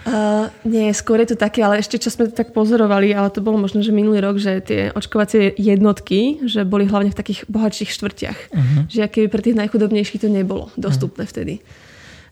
[0.01, 3.61] Uh, nie, skôr je to také, ale ešte čo sme tak pozorovali, ale to bolo
[3.61, 8.39] možno, že minulý rok, že tie očkovacie jednotky, že boli hlavne v takých bohatších štvrtiach.
[8.49, 8.81] Uh-huh.
[8.89, 11.33] Že aké pre tých najchudobnejších to nebolo dostupné uh-huh.
[11.37, 11.55] vtedy.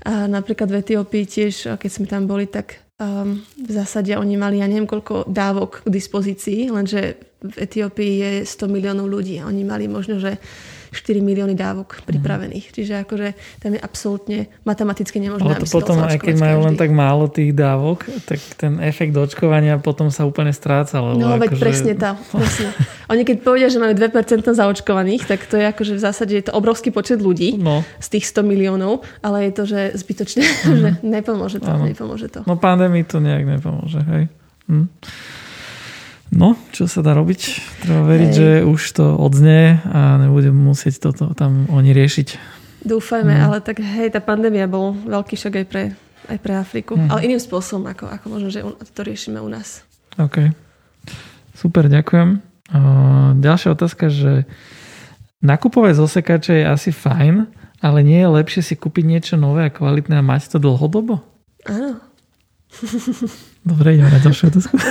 [0.01, 4.65] A napríklad v Etiópii tiež, keď sme tam boli, tak um, v zásade oni mali,
[4.65, 9.61] ja neviem koľko dávok k dispozícii, lenže v Etiópii je 100 miliónov ľudí a oni
[9.61, 10.41] mali možno, že
[10.91, 12.69] 4 milióny dávok pripravených.
[12.69, 12.73] Mm.
[12.73, 13.27] Čiže akože
[13.61, 15.45] tam je absolútne matematicky nemožné.
[15.45, 19.77] Ale to potom, aj keď majú len tak málo tých dávok, tak ten efekt očkovania
[19.77, 20.97] potom sa úplne stráca.
[21.01, 21.61] Lebo no, veď akože...
[21.61, 22.17] presne tá.
[22.17, 22.73] Presne.
[23.09, 26.53] Oni keď povedia, že majú 2% zaočkovaných, tak to je akože v zásade je to
[26.53, 27.81] obrovský počet ľudí no.
[27.97, 30.77] z tých 100 miliónov, ale je to, že zbytočne, mm.
[30.83, 32.45] že nepomôže to, nepomôže to.
[32.45, 34.23] No pandémii to nejak nepomôže, hej.
[34.69, 34.85] Hm.
[36.29, 37.41] No, čo sa dá robiť?
[37.81, 38.37] Treba veriť, Hej.
[38.37, 42.37] že už to odznie a nebudem musieť toto tam oni riešiť.
[42.85, 43.43] Dúfajme, mm.
[43.43, 45.83] ale tak hej, tá pandémia bol veľký šok aj pre,
[46.31, 46.95] aj pre Afriku.
[46.95, 47.09] Mm.
[47.11, 48.63] Ale iným spôsobom, ako, ako možno, že
[48.93, 49.83] to riešime u nás.
[50.15, 50.53] OK.
[51.57, 52.39] Super, ďakujem.
[53.41, 54.47] ďalšia otázka, že
[55.43, 57.51] nakupovať z osekače je asi fajn,
[57.83, 61.19] ale nie je lepšie si kúpiť niečo nové a kvalitné a mať to dlhodobo?
[61.67, 61.99] Áno.
[63.69, 64.75] Dobre, ideme na ďalšiu otázku.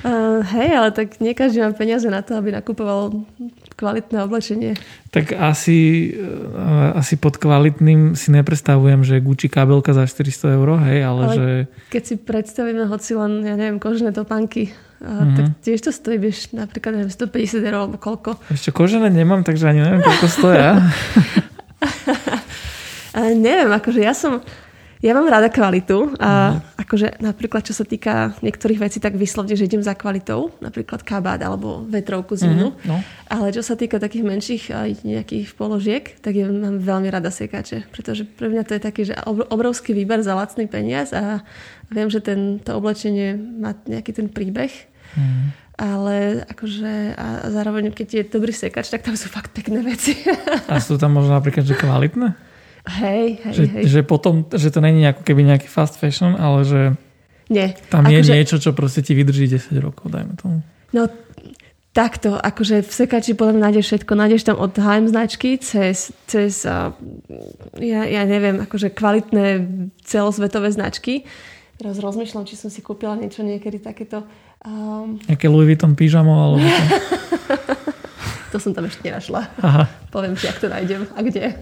[0.00, 3.20] Uh, hej, ale tak nie každý má peniaze na to, aby nakupoval
[3.76, 4.72] kvalitné oblečenie.
[5.12, 10.98] Tak asi, uh, asi pod kvalitným si neprestavujem, že Gucci kabelka za 400 eur, hej,
[11.04, 11.46] ale, ale že...
[11.92, 14.72] keď si predstavíme hoci len, ja neviem, kožené topánky,
[15.04, 15.36] mm-hmm.
[15.36, 18.40] tak tiež to stojí, vieš, napríklad neviem, 150 eur alebo koľko.
[18.48, 20.80] Ešte kožené nemám, takže ani neviem, koľko stoja.
[23.44, 24.40] neviem, akože ja som
[25.00, 26.76] ja mám rada kvalitu a mm.
[26.76, 31.40] akože napríklad čo sa týka niektorých vecí, tak vyslovne, že idem za kvalitou, napríklad kabát
[31.40, 32.76] alebo vetrovku zimnú.
[32.76, 33.00] Mm-hmm, no.
[33.32, 34.62] Ale čo sa týka takých menších
[35.00, 39.16] nejakých položiek, tak ja mám veľmi rada sekače, pretože pre mňa to je taký, že
[39.24, 41.40] obrovský výber za lacný peniaz a
[41.88, 44.72] viem, že ten, to oblečenie má nejaký ten príbeh.
[45.16, 45.56] Mm.
[45.80, 50.12] Ale akože a zároveň, keď je dobrý sekač, tak tam sú fakt pekné veci.
[50.68, 52.49] A sú tam možno napríklad, že kvalitné?
[52.88, 53.84] Hej, hej, že, hej.
[53.88, 56.80] že potom, že to není ako keby nejaký fast fashion, ale že
[57.52, 57.76] Nie.
[57.92, 58.32] tam je že...
[58.32, 60.64] niečo, čo proste ti vydrží 10 rokov, dajme tomu.
[60.96, 61.06] No
[61.90, 64.12] takto, akože v sekači potom nájdeš všetko.
[64.14, 66.94] Nájdeš tam od Heim značky cez, cez uh,
[67.78, 69.66] ja, ja neviem, akože kvalitné
[70.06, 71.26] celosvetové značky.
[71.80, 74.22] Teraz rozmýšľam, či som si kúpila niečo niekedy takéto.
[74.62, 75.16] Um...
[75.26, 76.60] Nejaké Louis Vuitton pyžamo alebo
[78.52, 78.58] to...
[78.58, 79.40] som tam ešte nenašla.
[79.62, 79.82] Aha.
[80.10, 81.54] Poviem ti, ak to nájdem a kde.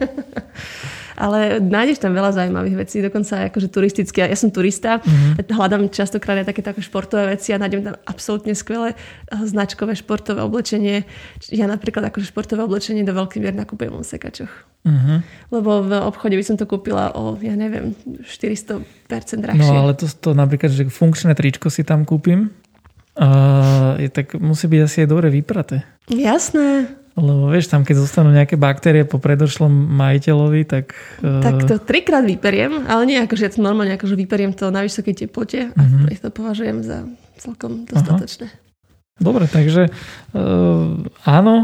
[1.19, 4.23] ale nájdeš tam veľa zaujímavých vecí, dokonca akože turistické.
[4.23, 5.51] Ja som turista, mm-hmm.
[5.51, 10.39] hľadám častokrát aj také také športové veci a nájdem tam absolútne skvelé eh, značkové športové
[10.41, 11.03] oblečenie.
[11.51, 14.53] Ja napríklad akože športové oblečenie do veľkej mier nakupujem v sekačoch.
[14.87, 15.17] Mm-hmm.
[15.51, 17.91] Lebo v obchode by som to kúpila o, ja neviem,
[18.23, 18.79] 400%
[19.43, 19.59] drahšie.
[19.59, 22.47] No ale to, to napríklad, že funkčné tričko si tam kúpim,
[23.19, 25.83] uh, je, tak musí byť asi aj dobre vypraté.
[26.07, 26.87] Jasné.
[27.19, 30.95] Lebo vieš, tam keď zostanú nejaké baktérie po predošlom majiteľovi, tak...
[31.19, 31.43] Uh...
[31.43, 34.71] Tak to trikrát vyperiem, ale nie ako, že ja to normálne ako, že vyperiem to
[34.71, 36.07] na vysokej teplote a uh-huh.
[36.15, 37.03] to považujem za
[37.35, 38.47] celkom dostatočné.
[38.47, 38.67] Aha.
[39.19, 39.91] Dobre, takže
[40.31, 40.95] uh,
[41.27, 41.55] áno,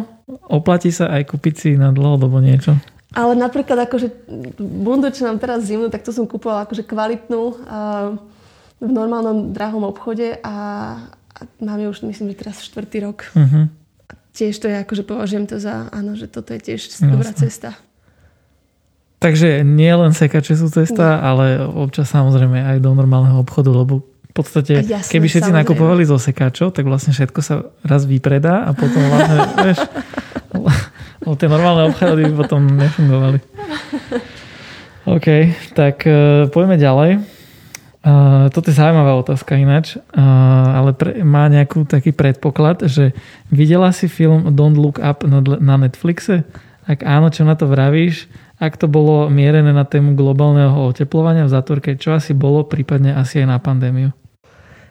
[0.51, 2.75] oplatí sa aj kúpiť si na dlhodobo niečo.
[3.15, 4.11] Ale napríklad akože
[4.59, 7.55] bundu, čo nám teraz zimnú, tak to som kúpovala akože kvalitnú uh,
[8.83, 10.55] v normálnom drahom obchode a,
[11.35, 13.27] a mám ju už myslím, že teraz štvrtý rok.
[13.35, 13.67] Uh-huh
[14.35, 17.07] tiež to je akože považujem to za, áno, že toto je tiež Jasne.
[17.07, 17.79] dobrá cesta.
[19.23, 21.23] Takže nie len sekače sú cesta, nie.
[21.23, 25.63] ale občas samozrejme aj do normálneho obchodu, lebo v podstate, Jasne, keby všetci samozrejme.
[25.63, 29.79] nakupovali zo sekáčov, tak vlastne všetko sa raz vypredá a potom vlastne, vieš,
[31.23, 33.39] lebo tie normálne obchody by potom nefungovali.
[35.15, 35.27] OK,
[35.71, 37.34] tak uh, poďme ďalej.
[38.05, 40.21] Uh, toto je zaujímavá otázka ináč, uh,
[40.77, 43.17] ale pre, má nejakú taký predpoklad, že
[43.49, 46.45] videla si film Don't Look Up na, na Netflixe?
[46.85, 48.29] Ak áno, čo na to vravíš?
[48.55, 53.43] ak to bolo mierené na tému globálneho oteplovania v zátvorke, čo asi bolo, prípadne asi
[53.43, 54.09] aj na pandémiu?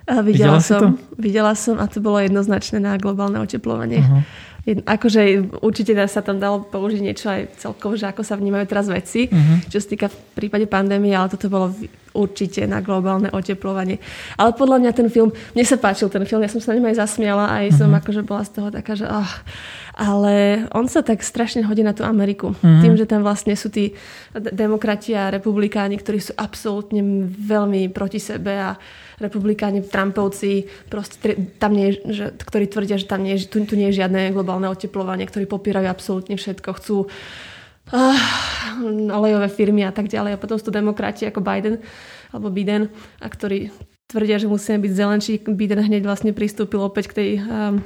[0.04, 4.04] A videla, videla som, videla som a to bolo jednoznačné na globálne oteplovanie.
[4.04, 4.20] Uh-huh.
[4.64, 9.28] Akože určite sa tam dalo použiť niečo aj celkovo, že ako sa vnímajú teraz veci,
[9.28, 9.60] uh-huh.
[9.68, 11.68] čo sa týka v prípade pandémie, ale toto bolo
[12.16, 14.00] určite na globálne oteplovanie.
[14.40, 16.88] Ale podľa mňa ten film, mne sa páčil ten film, ja som sa na ňom
[16.88, 17.78] aj zasmiala a aj uh-huh.
[17.84, 17.98] som mhm.
[18.00, 19.32] akože bola z toho taká, že oh,
[20.00, 22.56] ale on sa tak strašne hodí na tú Ameriku.
[22.56, 22.80] Uh-huh.
[22.80, 23.92] Tým, že tam vlastne sú tí
[24.32, 28.80] demokrati a republikáni, ktorí sú absolútne veľmi proti sebe a
[29.18, 34.02] republikáni, Trumpovci, proste tam nie, že, ktorí tvrdia, že tam nie, tu, tu nie je
[34.02, 38.18] žiadne globálne oteplovanie, ktorí popierajú absolútne všetko, chcú uh,
[39.10, 40.38] olejové firmy a tak ďalej.
[40.38, 41.82] A potom sú to demokrati ako Biden
[42.30, 43.74] alebo Biden, a ktorí
[44.06, 45.32] tvrdia, že musíme byť zelenší.
[45.42, 47.82] Biden hneď vlastne pristúpil opäť k tej um,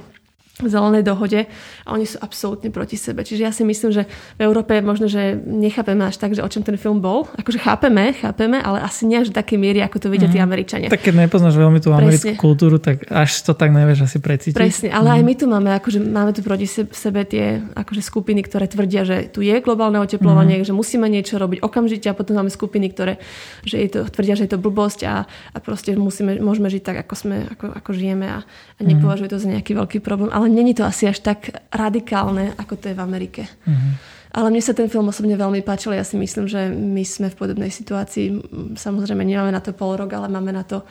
[0.66, 1.46] zelenej dohode
[1.86, 3.22] a oni sú absolútne proti sebe.
[3.22, 4.02] Čiže ja si myslím, že
[4.34, 7.30] v Európe možno, že nechápeme až tak, že o čom ten film bol.
[7.38, 10.34] Akože chápeme, chápeme, ale asi nie až v takej miery, ako to vidia mm.
[10.34, 10.46] tí mhm.
[10.50, 10.88] Američania.
[10.90, 12.42] Tak keď nepoznáš veľmi tú americkú Presne.
[12.42, 14.58] kultúru, tak až to tak nevieš asi precítiť.
[14.58, 15.14] Presne, ale mm.
[15.14, 15.26] aj mhm.
[15.28, 19.44] my tu máme, akože máme tu proti sebe tie akože skupiny, ktoré tvrdia, že tu
[19.46, 20.66] je globálne oteplovanie, mm.
[20.66, 23.20] že musíme niečo robiť okamžite a potom máme skupiny, ktoré
[23.68, 26.96] že je to, tvrdia, že je to blbosť a, a proste musíme, môžeme žiť tak,
[27.04, 30.32] ako, sme, ako, ako žijeme a, a nepovažujú to za nejaký veľký problém.
[30.32, 33.42] Ale není to asi až tak radikálne, ako to je v Amerike.
[33.68, 33.92] Mm-hmm.
[34.28, 35.96] Ale mne sa ten film osobne veľmi páčil.
[35.96, 38.44] Ja si myslím, že my sme v podobnej situácii.
[38.76, 40.84] Samozrejme, nemáme na to pol rok, ale máme na to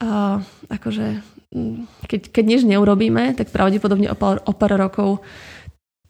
[0.00, 0.40] uh,
[0.72, 1.20] akože
[2.06, 5.18] keď, keď nič neurobíme, tak pravdepodobne o pár, o pár rokov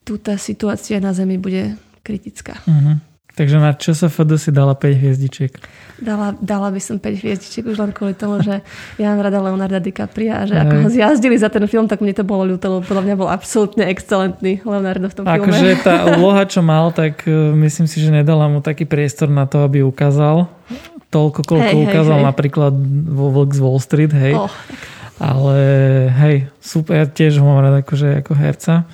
[0.05, 2.61] tu tá situácia na Zemi bude kritická.
[2.69, 3.10] Mm-hmm.
[3.41, 5.49] Takže na čo sa FD si dala 5 hviezdičiek?
[5.97, 8.61] Dala, dala by som 5 hviezdičiek už len kvôli tomu, že
[9.01, 12.13] ja mám rada Leonarda DiCaprio a že ako ho zjazdili za ten film, tak mne
[12.13, 15.41] to bolo ľúto, lebo podľa mňa bol absolútne excelentný Leonardo v tom filme.
[15.41, 17.33] Akože tá úloha, čo mal, tak e,
[17.65, 20.45] myslím si, že nedala mu taký priestor na to, aby ukázal
[21.09, 22.27] toľko, koľko hej, ukázal hej.
[22.29, 22.75] napríklad
[23.09, 24.37] vo Vlk z Wall Street, hej.
[24.37, 24.53] Oh.
[25.17, 25.57] Ale
[26.13, 28.85] hej, super, ja tiež ho mám rád akože ako herca.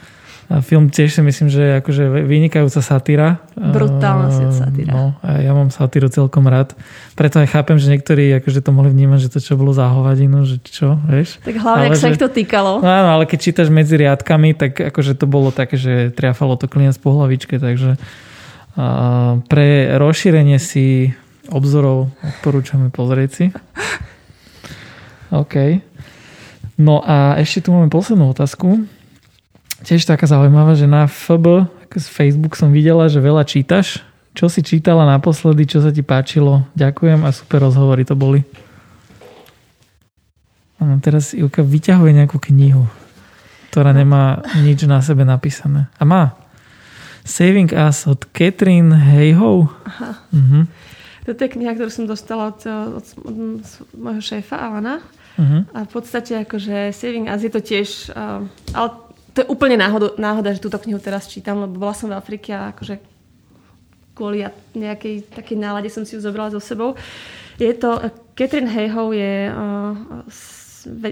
[0.46, 3.42] A film tiež si myslím, že je akože vynikajúca satíra.
[3.59, 4.92] Brutálna uh, satíra.
[4.94, 6.78] No, a ja mám satíru celkom rád.
[7.18, 10.46] Preto aj chápem, že niektorí akože to mohli vnímať, že to čo bolo za hovadinu,
[10.46, 11.42] že čo, vieš.
[11.42, 12.78] Tak hlavne, ak sa ich to týkalo.
[12.78, 16.70] No, áno, ale keď čítaš medzi riadkami, tak akože to bolo také, že triafalo to
[16.70, 21.11] klient po hlavičke, takže uh, pre rozšírenie si
[21.50, 23.44] obzorov odporúčame pozrieť si.
[25.42, 25.82] OK.
[26.78, 28.87] No a ešte tu máme poslednú otázku
[29.84, 34.04] tiež taká zaujímavá, že na FB, z Facebook som videla, že veľa čítaš.
[34.36, 36.68] Čo si čítala naposledy, čo sa ti páčilo?
[36.76, 38.44] Ďakujem a super rozhovory to boli.
[40.76, 42.84] Ano, teraz Ivka vyťahuje nejakú knihu,
[43.72, 45.88] ktorá nemá nič na sebe napísané.
[45.96, 46.36] A má.
[47.24, 49.72] Saving Us od Catherine Hayhoe.
[49.88, 50.20] Aha.
[50.30, 50.68] Uh-huh.
[51.24, 53.36] Toto je kniha, ktorú som dostala od, od, od
[53.96, 55.00] môjho šéfa Alana.
[55.40, 55.64] Uh-huh.
[55.72, 58.12] A v podstate akože Saving Us je to tiež...
[58.12, 58.44] Uh,
[58.76, 59.05] ale
[59.37, 62.57] to je úplne náhoda, náhoda, že túto knihu teraz čítam, lebo bola som v Afrike
[62.57, 62.96] a akože
[64.16, 66.96] kvôli nejakej takej nálade som si ju zobrala so sebou.
[67.61, 68.01] Je to,
[68.33, 69.92] Catherine Hayhoe je uh,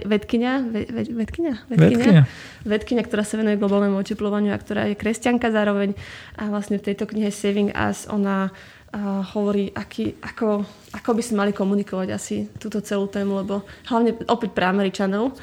[0.08, 1.68] vedkynia, ved, vedkynia?
[1.68, 2.24] Vedkynia?
[2.64, 5.92] vedkynia, ktorá sa venuje globálnemu oteplovaniu a ktorá je kresťanka zároveň.
[6.40, 10.64] A vlastne v tejto knihe Saving Us ona uh, hovorí, aký, ako,
[10.96, 15.36] ako by sme mali komunikovať asi túto celú tému, lebo hlavne opäť pre Američanov,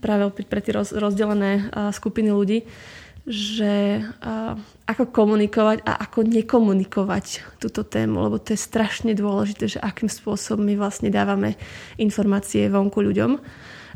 [0.00, 2.64] práve opäť pre tie roz, rozdelené skupiny ľudí,
[3.22, 4.02] že
[4.82, 10.66] ako komunikovať a ako nekomunikovať túto tému, lebo to je strašne dôležité, že akým spôsobom
[10.66, 11.54] my vlastne dávame
[12.02, 13.38] informácie vonku ľuďom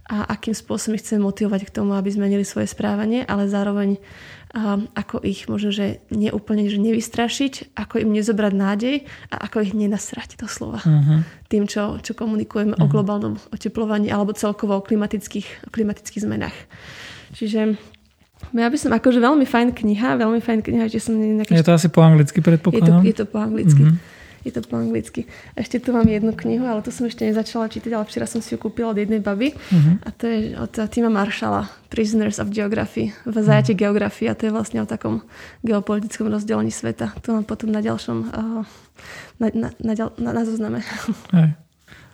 [0.06, 3.98] a akým spôsobom ich chceme motivovať k tomu, aby zmenili svoje správanie, ale zároveň
[4.96, 8.96] ako ich možno, že neúplne že nevystrašiť, ako im nezobrať nádej
[9.28, 10.80] a ako ich nenasrať slova.
[10.80, 11.20] Uh-huh.
[11.50, 12.86] Tým, čo, čo komunikujeme uh-huh.
[12.86, 12.92] o mhm.
[12.92, 16.56] globálnom oteplovaní alebo celkovo o klimatických, o klimatických zmenách.
[17.36, 17.76] Čiže
[18.54, 21.18] ja by som akože veľmi fajn kniha, veľmi fajn kniha, že som...
[21.18, 21.52] Nejaký...
[21.52, 23.04] Je to asi po anglicky predpokladám?
[23.04, 23.82] Je to, je to po anglicky.
[23.82, 24.15] Uh-huh.
[24.46, 25.26] Je to po anglicky.
[25.58, 28.54] Ešte tu mám jednu knihu, ale to som ešte nezačala čítať, ale včera som si
[28.54, 29.58] ju kúpila od jednej baby.
[29.58, 29.98] Uh-huh.
[30.06, 33.82] A to je od Tima Marshalla, Prisoners of Geography, v zajate uh-huh.
[33.90, 34.30] geografii.
[34.30, 35.26] A to je vlastne o takom
[35.66, 37.10] geopolitickom rozdelení sveta.
[37.26, 38.62] To mám potom na ďalšom, uh,
[39.42, 40.86] na, na, na, na, na zozname.
[41.34, 41.58] Aj.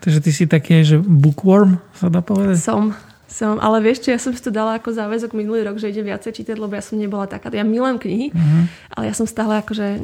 [0.01, 2.57] Takže ty si taký, že bookworm, sa dá povedať?
[2.59, 2.97] Som,
[3.33, 6.05] som, ale vieš čo, ja som si to dala ako záväzok minulý rok, že idem
[6.05, 7.49] viacej čítať, lebo ja som nebola taká.
[7.49, 8.63] Ja milujem knihy, uh-huh.
[8.93, 9.97] ale ja som stále akože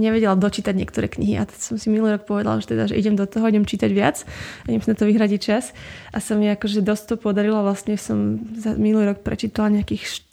[0.00, 1.36] nevedela dočítať niektoré knihy.
[1.36, 4.24] A som si minulý rok povedala, že, teda, že idem do toho, idem čítať viac
[4.64, 5.76] a idem si na to vyhradiť čas.
[6.16, 7.60] A sa mi akože dosť to podarilo.
[7.60, 10.24] Vlastne som za minulý rok prečítala nejakých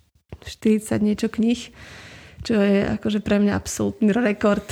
[0.48, 1.76] 40 niečo kníh,
[2.48, 4.64] čo je akože pre mňa absolútny rekord.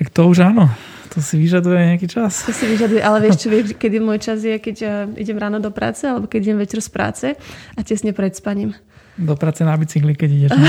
[0.00, 0.72] Tak to už áno.
[1.14, 2.44] To si vyžaduje nejaký čas.
[2.44, 5.56] To si vyžaduje, ale vieš čo, vieš, kedy môj čas je, keď uh, idem ráno
[5.58, 7.26] do práce alebo keď idem večer z práce
[7.74, 8.76] a tesne pred spaním.
[9.18, 10.50] Do práce na bicykli, keď ideš.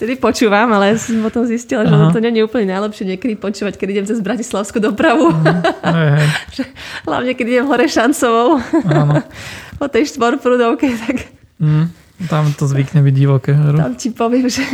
[0.00, 3.88] Vtedy počúvam, ale som potom zistila, že to nie je úplne najlepšie niekedy počúvať, keď
[3.92, 5.28] idem cez Bratislavskú dopravu.
[5.28, 5.60] Mm,
[5.92, 6.28] hej, hej.
[7.06, 8.64] Hlavne, keď idem hore šancovou.
[8.88, 9.20] Áno.
[9.80, 11.28] po tej štvorprúdovke, tak...
[11.60, 11.92] Mm,
[12.32, 13.52] tam to zvykne byť divoké.
[13.52, 14.64] Tam ti poviem, že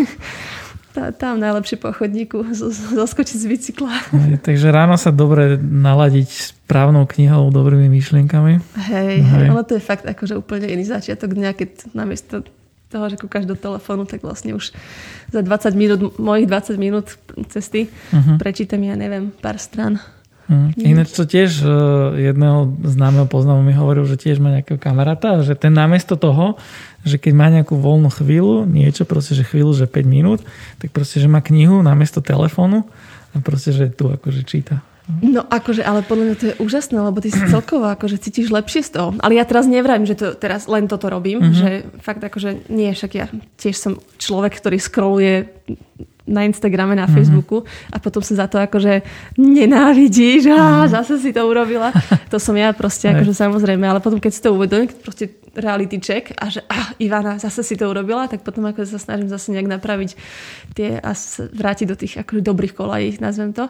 [0.97, 2.49] tá, tam najlepšie po chodníku
[2.97, 3.93] zoskočiť z bicykla.
[4.41, 8.65] Takže ráno sa dobre naladiť správnou knihou, dobrými myšlienkami.
[8.89, 12.41] Hej, hej, ono to je fakt akože úplne iný začiatok dňa, keď namiesto
[12.89, 14.73] toho, že kúkaš do telefónu, tak vlastne už
[15.29, 17.19] za 20 minút, mojich 20 minút
[17.53, 18.39] cesty uh-huh.
[18.41, 20.01] prečítam ja neviem, pár stran.
[20.47, 20.71] Hmm.
[20.79, 25.59] Ináč to tiež uh, jedného známeho poznámu mi hovoril, že tiež má nejakého kamaráta, že
[25.59, 26.55] ten namiesto toho,
[27.03, 30.47] že keď má nejakú voľnú chvíľu, niečo, proste, že chvíľu, že 5 minút,
[30.79, 32.87] tak proste, že má knihu namiesto telefónu
[33.35, 34.87] a proste, že tu akože číta.
[35.07, 38.83] No akože, ale podľa mňa to je úžasné, lebo ty si celkovo akože cítiš lepšie
[38.87, 39.09] z toho.
[39.23, 41.59] Ale ja teraz nevrajím, že to teraz len toto robím, mm-hmm.
[41.59, 41.69] že
[42.03, 43.27] fakt akože nie, však ja
[43.59, 45.37] tiež som človek, ktorý scrolluje
[46.27, 47.15] na Instagrame, na mhm.
[47.15, 47.95] Facebooku mm-hmm.
[47.95, 49.07] a potom sa za to akože
[49.39, 50.91] nenávidíš, mm-hmm.
[50.91, 51.95] zase si to urobila.
[52.29, 56.33] To som ja proste, akože samozrejme, ale potom keď si to uvedomím, proste reality check
[56.37, 59.69] a že ah, Ivana, zase si to urobila, tak potom ako sa snažím zase nejak
[59.81, 60.11] napraviť
[60.77, 61.11] tie a
[61.53, 63.69] vrátiť do tých akože dobrých kolají, nazvem to.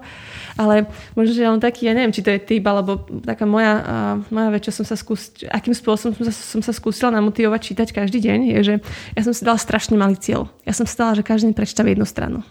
[0.58, 4.14] Ale možno, že len taký, ja neviem, či to je typ, alebo taká moja, uh,
[4.34, 7.88] moja vec, čo som sa skúsila, akým spôsobom som sa, som sa skúsila namotivovať čítať
[7.94, 8.74] každý deň, je, že
[9.14, 10.50] ja som si dala strašne malý cieľ.
[10.66, 12.42] Ja som si dala, že každý deň prečítam jednu stranu.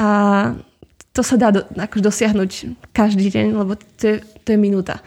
[0.00, 0.08] A
[1.12, 2.50] to sa dá do, akože dosiahnuť
[2.96, 5.04] každý deň, lebo to je, to je minúta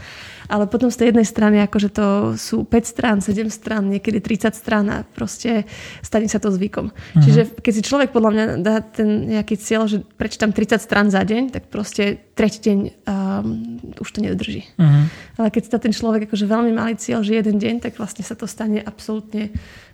[0.47, 2.05] ale potom z tej jednej strany akože to
[2.37, 5.65] sú 5 strán, 7 strán, niekedy 30 strán a proste
[6.05, 6.91] stane sa to zvykom.
[6.91, 7.21] Uh-huh.
[7.21, 11.21] Čiže keď si človek podľa mňa dá ten nejaký cieľ, že prečítam 30 strán za
[11.25, 14.67] deň, tak proste tretí deň um, už to nedrží.
[14.77, 15.09] Uh-huh.
[15.41, 18.37] Ale keď dá ten človek akože veľmi malý cieľ, že jeden deň, tak vlastne sa
[18.37, 19.49] to stane absolútne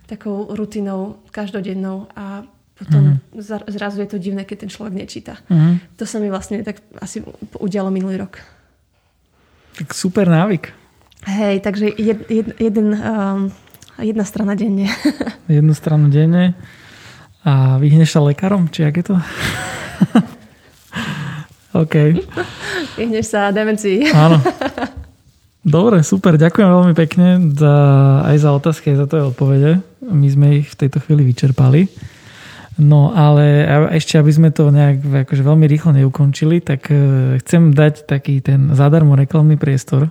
[0.06, 3.70] takou rutinou každodennou a potom uh-huh.
[3.70, 5.38] zrazu je to divné, keď ten človek nečíta.
[5.46, 5.78] Uh-huh.
[5.96, 7.22] To sa mi vlastne tak asi
[7.56, 8.42] udialo minulý rok.
[9.78, 10.72] Tak super návyk.
[11.22, 13.52] Hej, takže jed, jed, jeden, um,
[13.98, 14.90] jedna strana denne.
[15.48, 16.54] Jednu stranu denne.
[17.42, 18.70] A vyhneš sa lekárom?
[18.70, 19.16] Či jak je to?
[21.82, 21.94] OK.
[22.98, 24.10] Vyhneš sa demencii.
[24.10, 24.38] Áno.
[25.62, 26.34] Dobre, super.
[26.34, 27.74] Ďakujem veľmi pekne za,
[28.26, 29.78] aj za otázky, aj za to odpovede.
[30.02, 31.86] My sme ich v tejto chvíli vyčerpali.
[32.80, 38.08] No ale ešte, aby sme to nejak akože veľmi rýchlo neukončili, tak e, chcem dať
[38.08, 40.08] taký ten zadarmo reklamný priestor,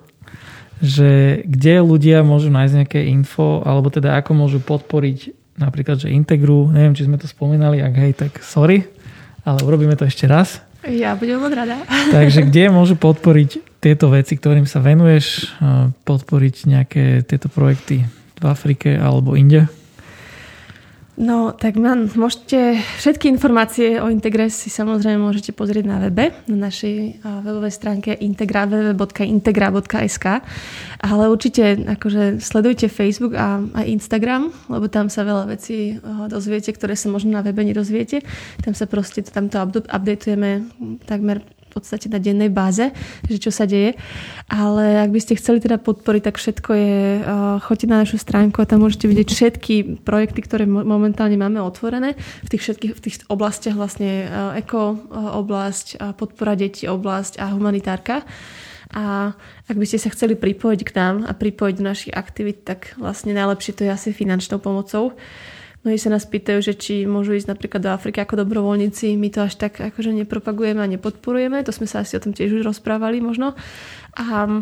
[0.78, 6.70] že kde ľudia môžu nájsť nejaké info, alebo teda ako môžu podporiť napríklad, že Integru,
[6.70, 8.86] neviem, či sme to spomínali, ak hej, tak sorry,
[9.41, 10.62] ale urobíme to ešte raz.
[10.86, 11.82] Ja budem moc rada.
[12.16, 15.49] Takže kde môžu podporiť tieto veci, ktorým sa venuješ,
[16.05, 18.05] podporiť nejaké tieto projekty
[18.38, 19.70] v Afrike alebo inde?
[21.22, 26.65] No, tak man, môžete, všetky informácie o Integre si samozrejme môžete pozrieť na webe, na
[26.65, 30.26] našej webovej stránke integra, www.integra.sk
[31.01, 36.97] ale určite akože sledujte Facebook a aj Instagram, lebo tam sa veľa vecí dozviete, ktoré
[36.97, 38.26] sa možno na webe nedozviete.
[38.65, 40.74] Tam sa proste, tamto updateujeme
[41.05, 42.91] takmer podstate na dennej báze,
[43.26, 43.95] že čo sa deje.
[44.51, 48.59] Ale ak by ste chceli teda podporiť, tak všetko je, uh, choďte na našu stránku
[48.59, 53.15] a tam môžete vidieť všetky projekty, ktoré momentálne máme otvorené v tých všetkých v tých
[53.32, 58.28] oblastiach vlastne uh, eko uh, oblasť, podpora detí oblasť a humanitárka.
[58.91, 59.32] A
[59.72, 63.32] ak by ste sa chceli pripojiť k nám a pripojiť do našich aktivít, tak vlastne
[63.32, 65.15] najlepšie to je asi finančnou pomocou.
[65.82, 69.17] Mnohí sa nás pýtajú, že či môžu ísť napríklad do Afriky ako dobrovoľníci.
[69.17, 71.65] My to až tak akože nepropagujeme a nepodporujeme.
[71.65, 73.57] To sme sa asi o tom tiež už rozprávali možno.
[74.13, 74.61] A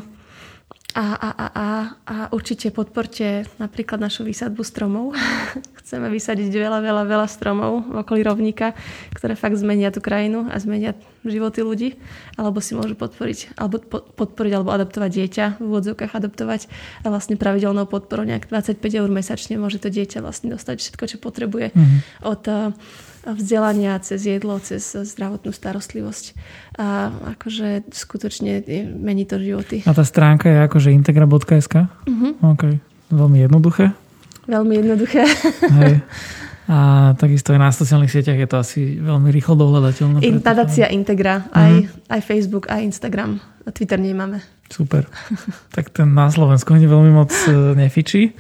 [0.98, 1.68] a, a, a, a,
[2.10, 5.14] a určite podporte napríklad našu výsadbu stromov.
[5.86, 8.74] Chceme vysadiť veľa, veľa, veľa stromov v okolí rovníka,
[9.14, 11.90] ktoré fakt zmenia tú krajinu a zmenia životy ľudí.
[12.42, 13.78] Alebo si môžu podporiť, alebo
[14.18, 16.66] podporiť, alebo adoptovať dieťa, v úvodzovkách adoptovať
[17.06, 21.18] a vlastne pravidelnou podporou nejak 25 eur mesačne môže to dieťa vlastne dostať všetko, čo
[21.22, 22.00] potrebuje mm-hmm.
[22.26, 22.44] od
[23.26, 26.26] vzdelania, cez jedlo, cez zdravotnú starostlivosť.
[26.80, 28.64] A akože skutočne
[28.96, 29.84] mení to životy.
[29.84, 31.76] A tá stránka je akože integra.sk?
[31.88, 32.32] Uh-huh.
[32.56, 32.80] OK.
[33.12, 33.92] Veľmi jednoduché?
[34.48, 35.24] Veľmi jednoduché.
[35.82, 35.94] Hej.
[36.70, 40.22] A takisto aj na sociálnych sieťach je to asi veľmi rýchlo dohľadateľné.
[40.38, 42.14] Nadácia Integra, aj, uh-huh.
[42.14, 43.42] aj Facebook, aj Instagram.
[43.66, 44.38] A Twitter nemáme.
[44.70, 45.10] Super.
[45.74, 48.38] tak ten na Slovensku ani veľmi moc e, nefičí.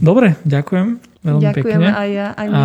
[0.00, 1.90] Dobre, ďakujem veľmi Ďakujem pekne.
[1.90, 2.54] aj ja, aj my.
[2.54, 2.62] A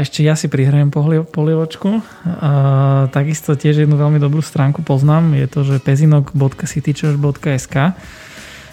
[0.00, 0.94] ešte ja si prihrajem
[1.26, 1.98] polievočku.
[2.24, 2.50] A
[3.10, 5.34] takisto tiež jednu veľmi dobrú stránku poznám.
[5.34, 7.76] Je to, že pezinok.citychurch.sk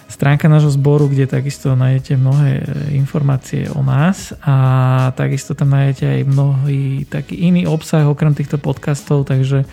[0.06, 2.62] stránka nášho zboru, kde takisto nájdete mnohé
[2.94, 9.26] informácie o nás a takisto tam nájdete aj mnohý taký iný obsah okrem týchto podcastov,
[9.26, 9.66] takže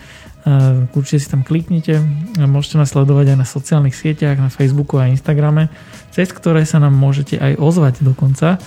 [0.92, 2.02] určite si tam kliknite.
[2.36, 5.70] Môžete nás sledovať aj na sociálnych sieťach, na Facebooku a Instagrame,
[6.10, 8.58] cez ktoré sa nám môžete aj ozvať dokonca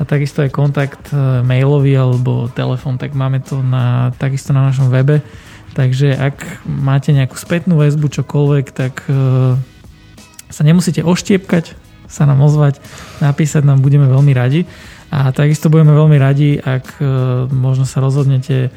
[0.00, 4.88] a takisto aj kontakt e, mailový alebo telefón, tak máme to na, takisto na našom
[4.88, 5.20] webe.
[5.76, 9.12] Takže ak máte nejakú spätnú väzbu, čokoľvek, tak e,
[10.48, 11.76] sa nemusíte oštiepkať,
[12.08, 12.80] sa nám ozvať,
[13.20, 14.64] napísať nám budeme veľmi radi.
[15.12, 17.04] A takisto budeme veľmi radi, ak e,
[17.52, 18.72] možno sa rozhodnete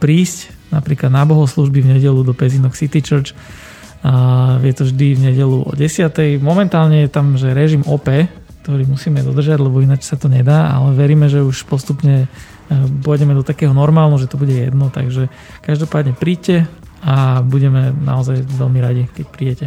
[0.00, 3.36] prísť napríklad na bohoslužby v nedelu do Pezinok City Church.
[4.02, 6.42] A je to vždy v nedelu o 10.
[6.42, 8.08] Momentálne je tam, že režim OP,
[8.62, 12.26] ktorý musíme dodržať, lebo ináč sa to nedá, ale veríme, že už postupne e,
[13.02, 15.26] pôjdeme do takého normálnu, že to bude jedno, takže
[15.66, 16.70] každopádne príďte
[17.02, 19.66] a budeme naozaj veľmi radi, keď príjete.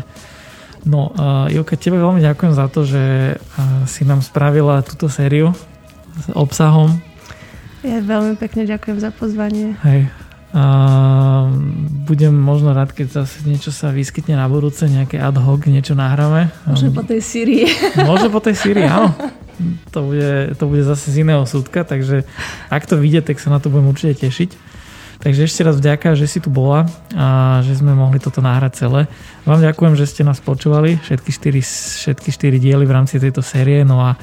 [0.86, 5.52] No, uh, Ilka, tebe veľmi ďakujem za to, že uh, si nám spravila túto sériu
[6.14, 7.02] s obsahom.
[7.82, 9.74] Ja veľmi pekne ďakujem za pozvanie.
[9.82, 10.14] Hej,
[10.54, 10.64] a
[12.06, 16.54] budem možno rád, keď zase niečo sa vyskytne na budúce, nejaké ad hoc, niečo nahráme.
[16.70, 17.66] Možno po tej Syrii.
[18.10, 19.14] Možno po tej Syrii, áno.
[19.96, 22.28] To bude, to bude zase z iného súdka, takže
[22.68, 24.52] ak to vyjde, tak sa na to budem určite tešiť.
[25.24, 29.08] Takže ešte raz vďaka, že si tu bola a že sme mohli toto nahrať celé.
[29.48, 33.88] Vám ďakujem, že ste nás počúvali, všetky štyri, všetky štyri diely v rámci tejto série.
[33.88, 34.20] No a,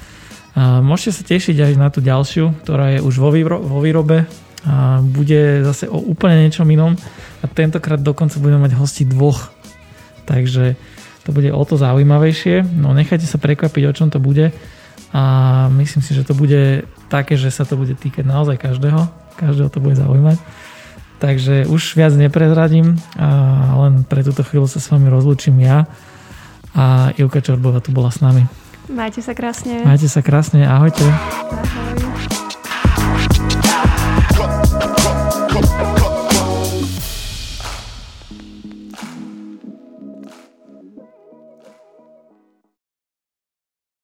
[0.52, 4.28] a môžete sa tešiť aj na tú ďalšiu, ktorá je už vo, výro, vo výrobe
[4.62, 6.94] a bude zase o úplne niečom inom
[7.42, 9.50] a tentokrát dokonca budeme mať hosti dvoch.
[10.22, 10.78] Takže
[11.26, 12.62] to bude o to zaujímavejšie.
[12.78, 14.54] No nechajte sa prekvapiť, o čom to bude
[15.12, 15.22] a
[15.76, 19.10] myslím si, že to bude také, že sa to bude týkať naozaj každého.
[19.36, 20.38] Každého to bude zaujímať.
[21.22, 25.86] Takže už viac neprezradím a len pre túto chvíľu sa s vami rozlúčim ja
[26.74, 28.42] a Ilka Čorbova tu bola s nami.
[28.90, 29.86] Majte sa krásne.
[29.86, 31.06] Majte sa krásne, ahojte.
[31.06, 32.41] Ahoj.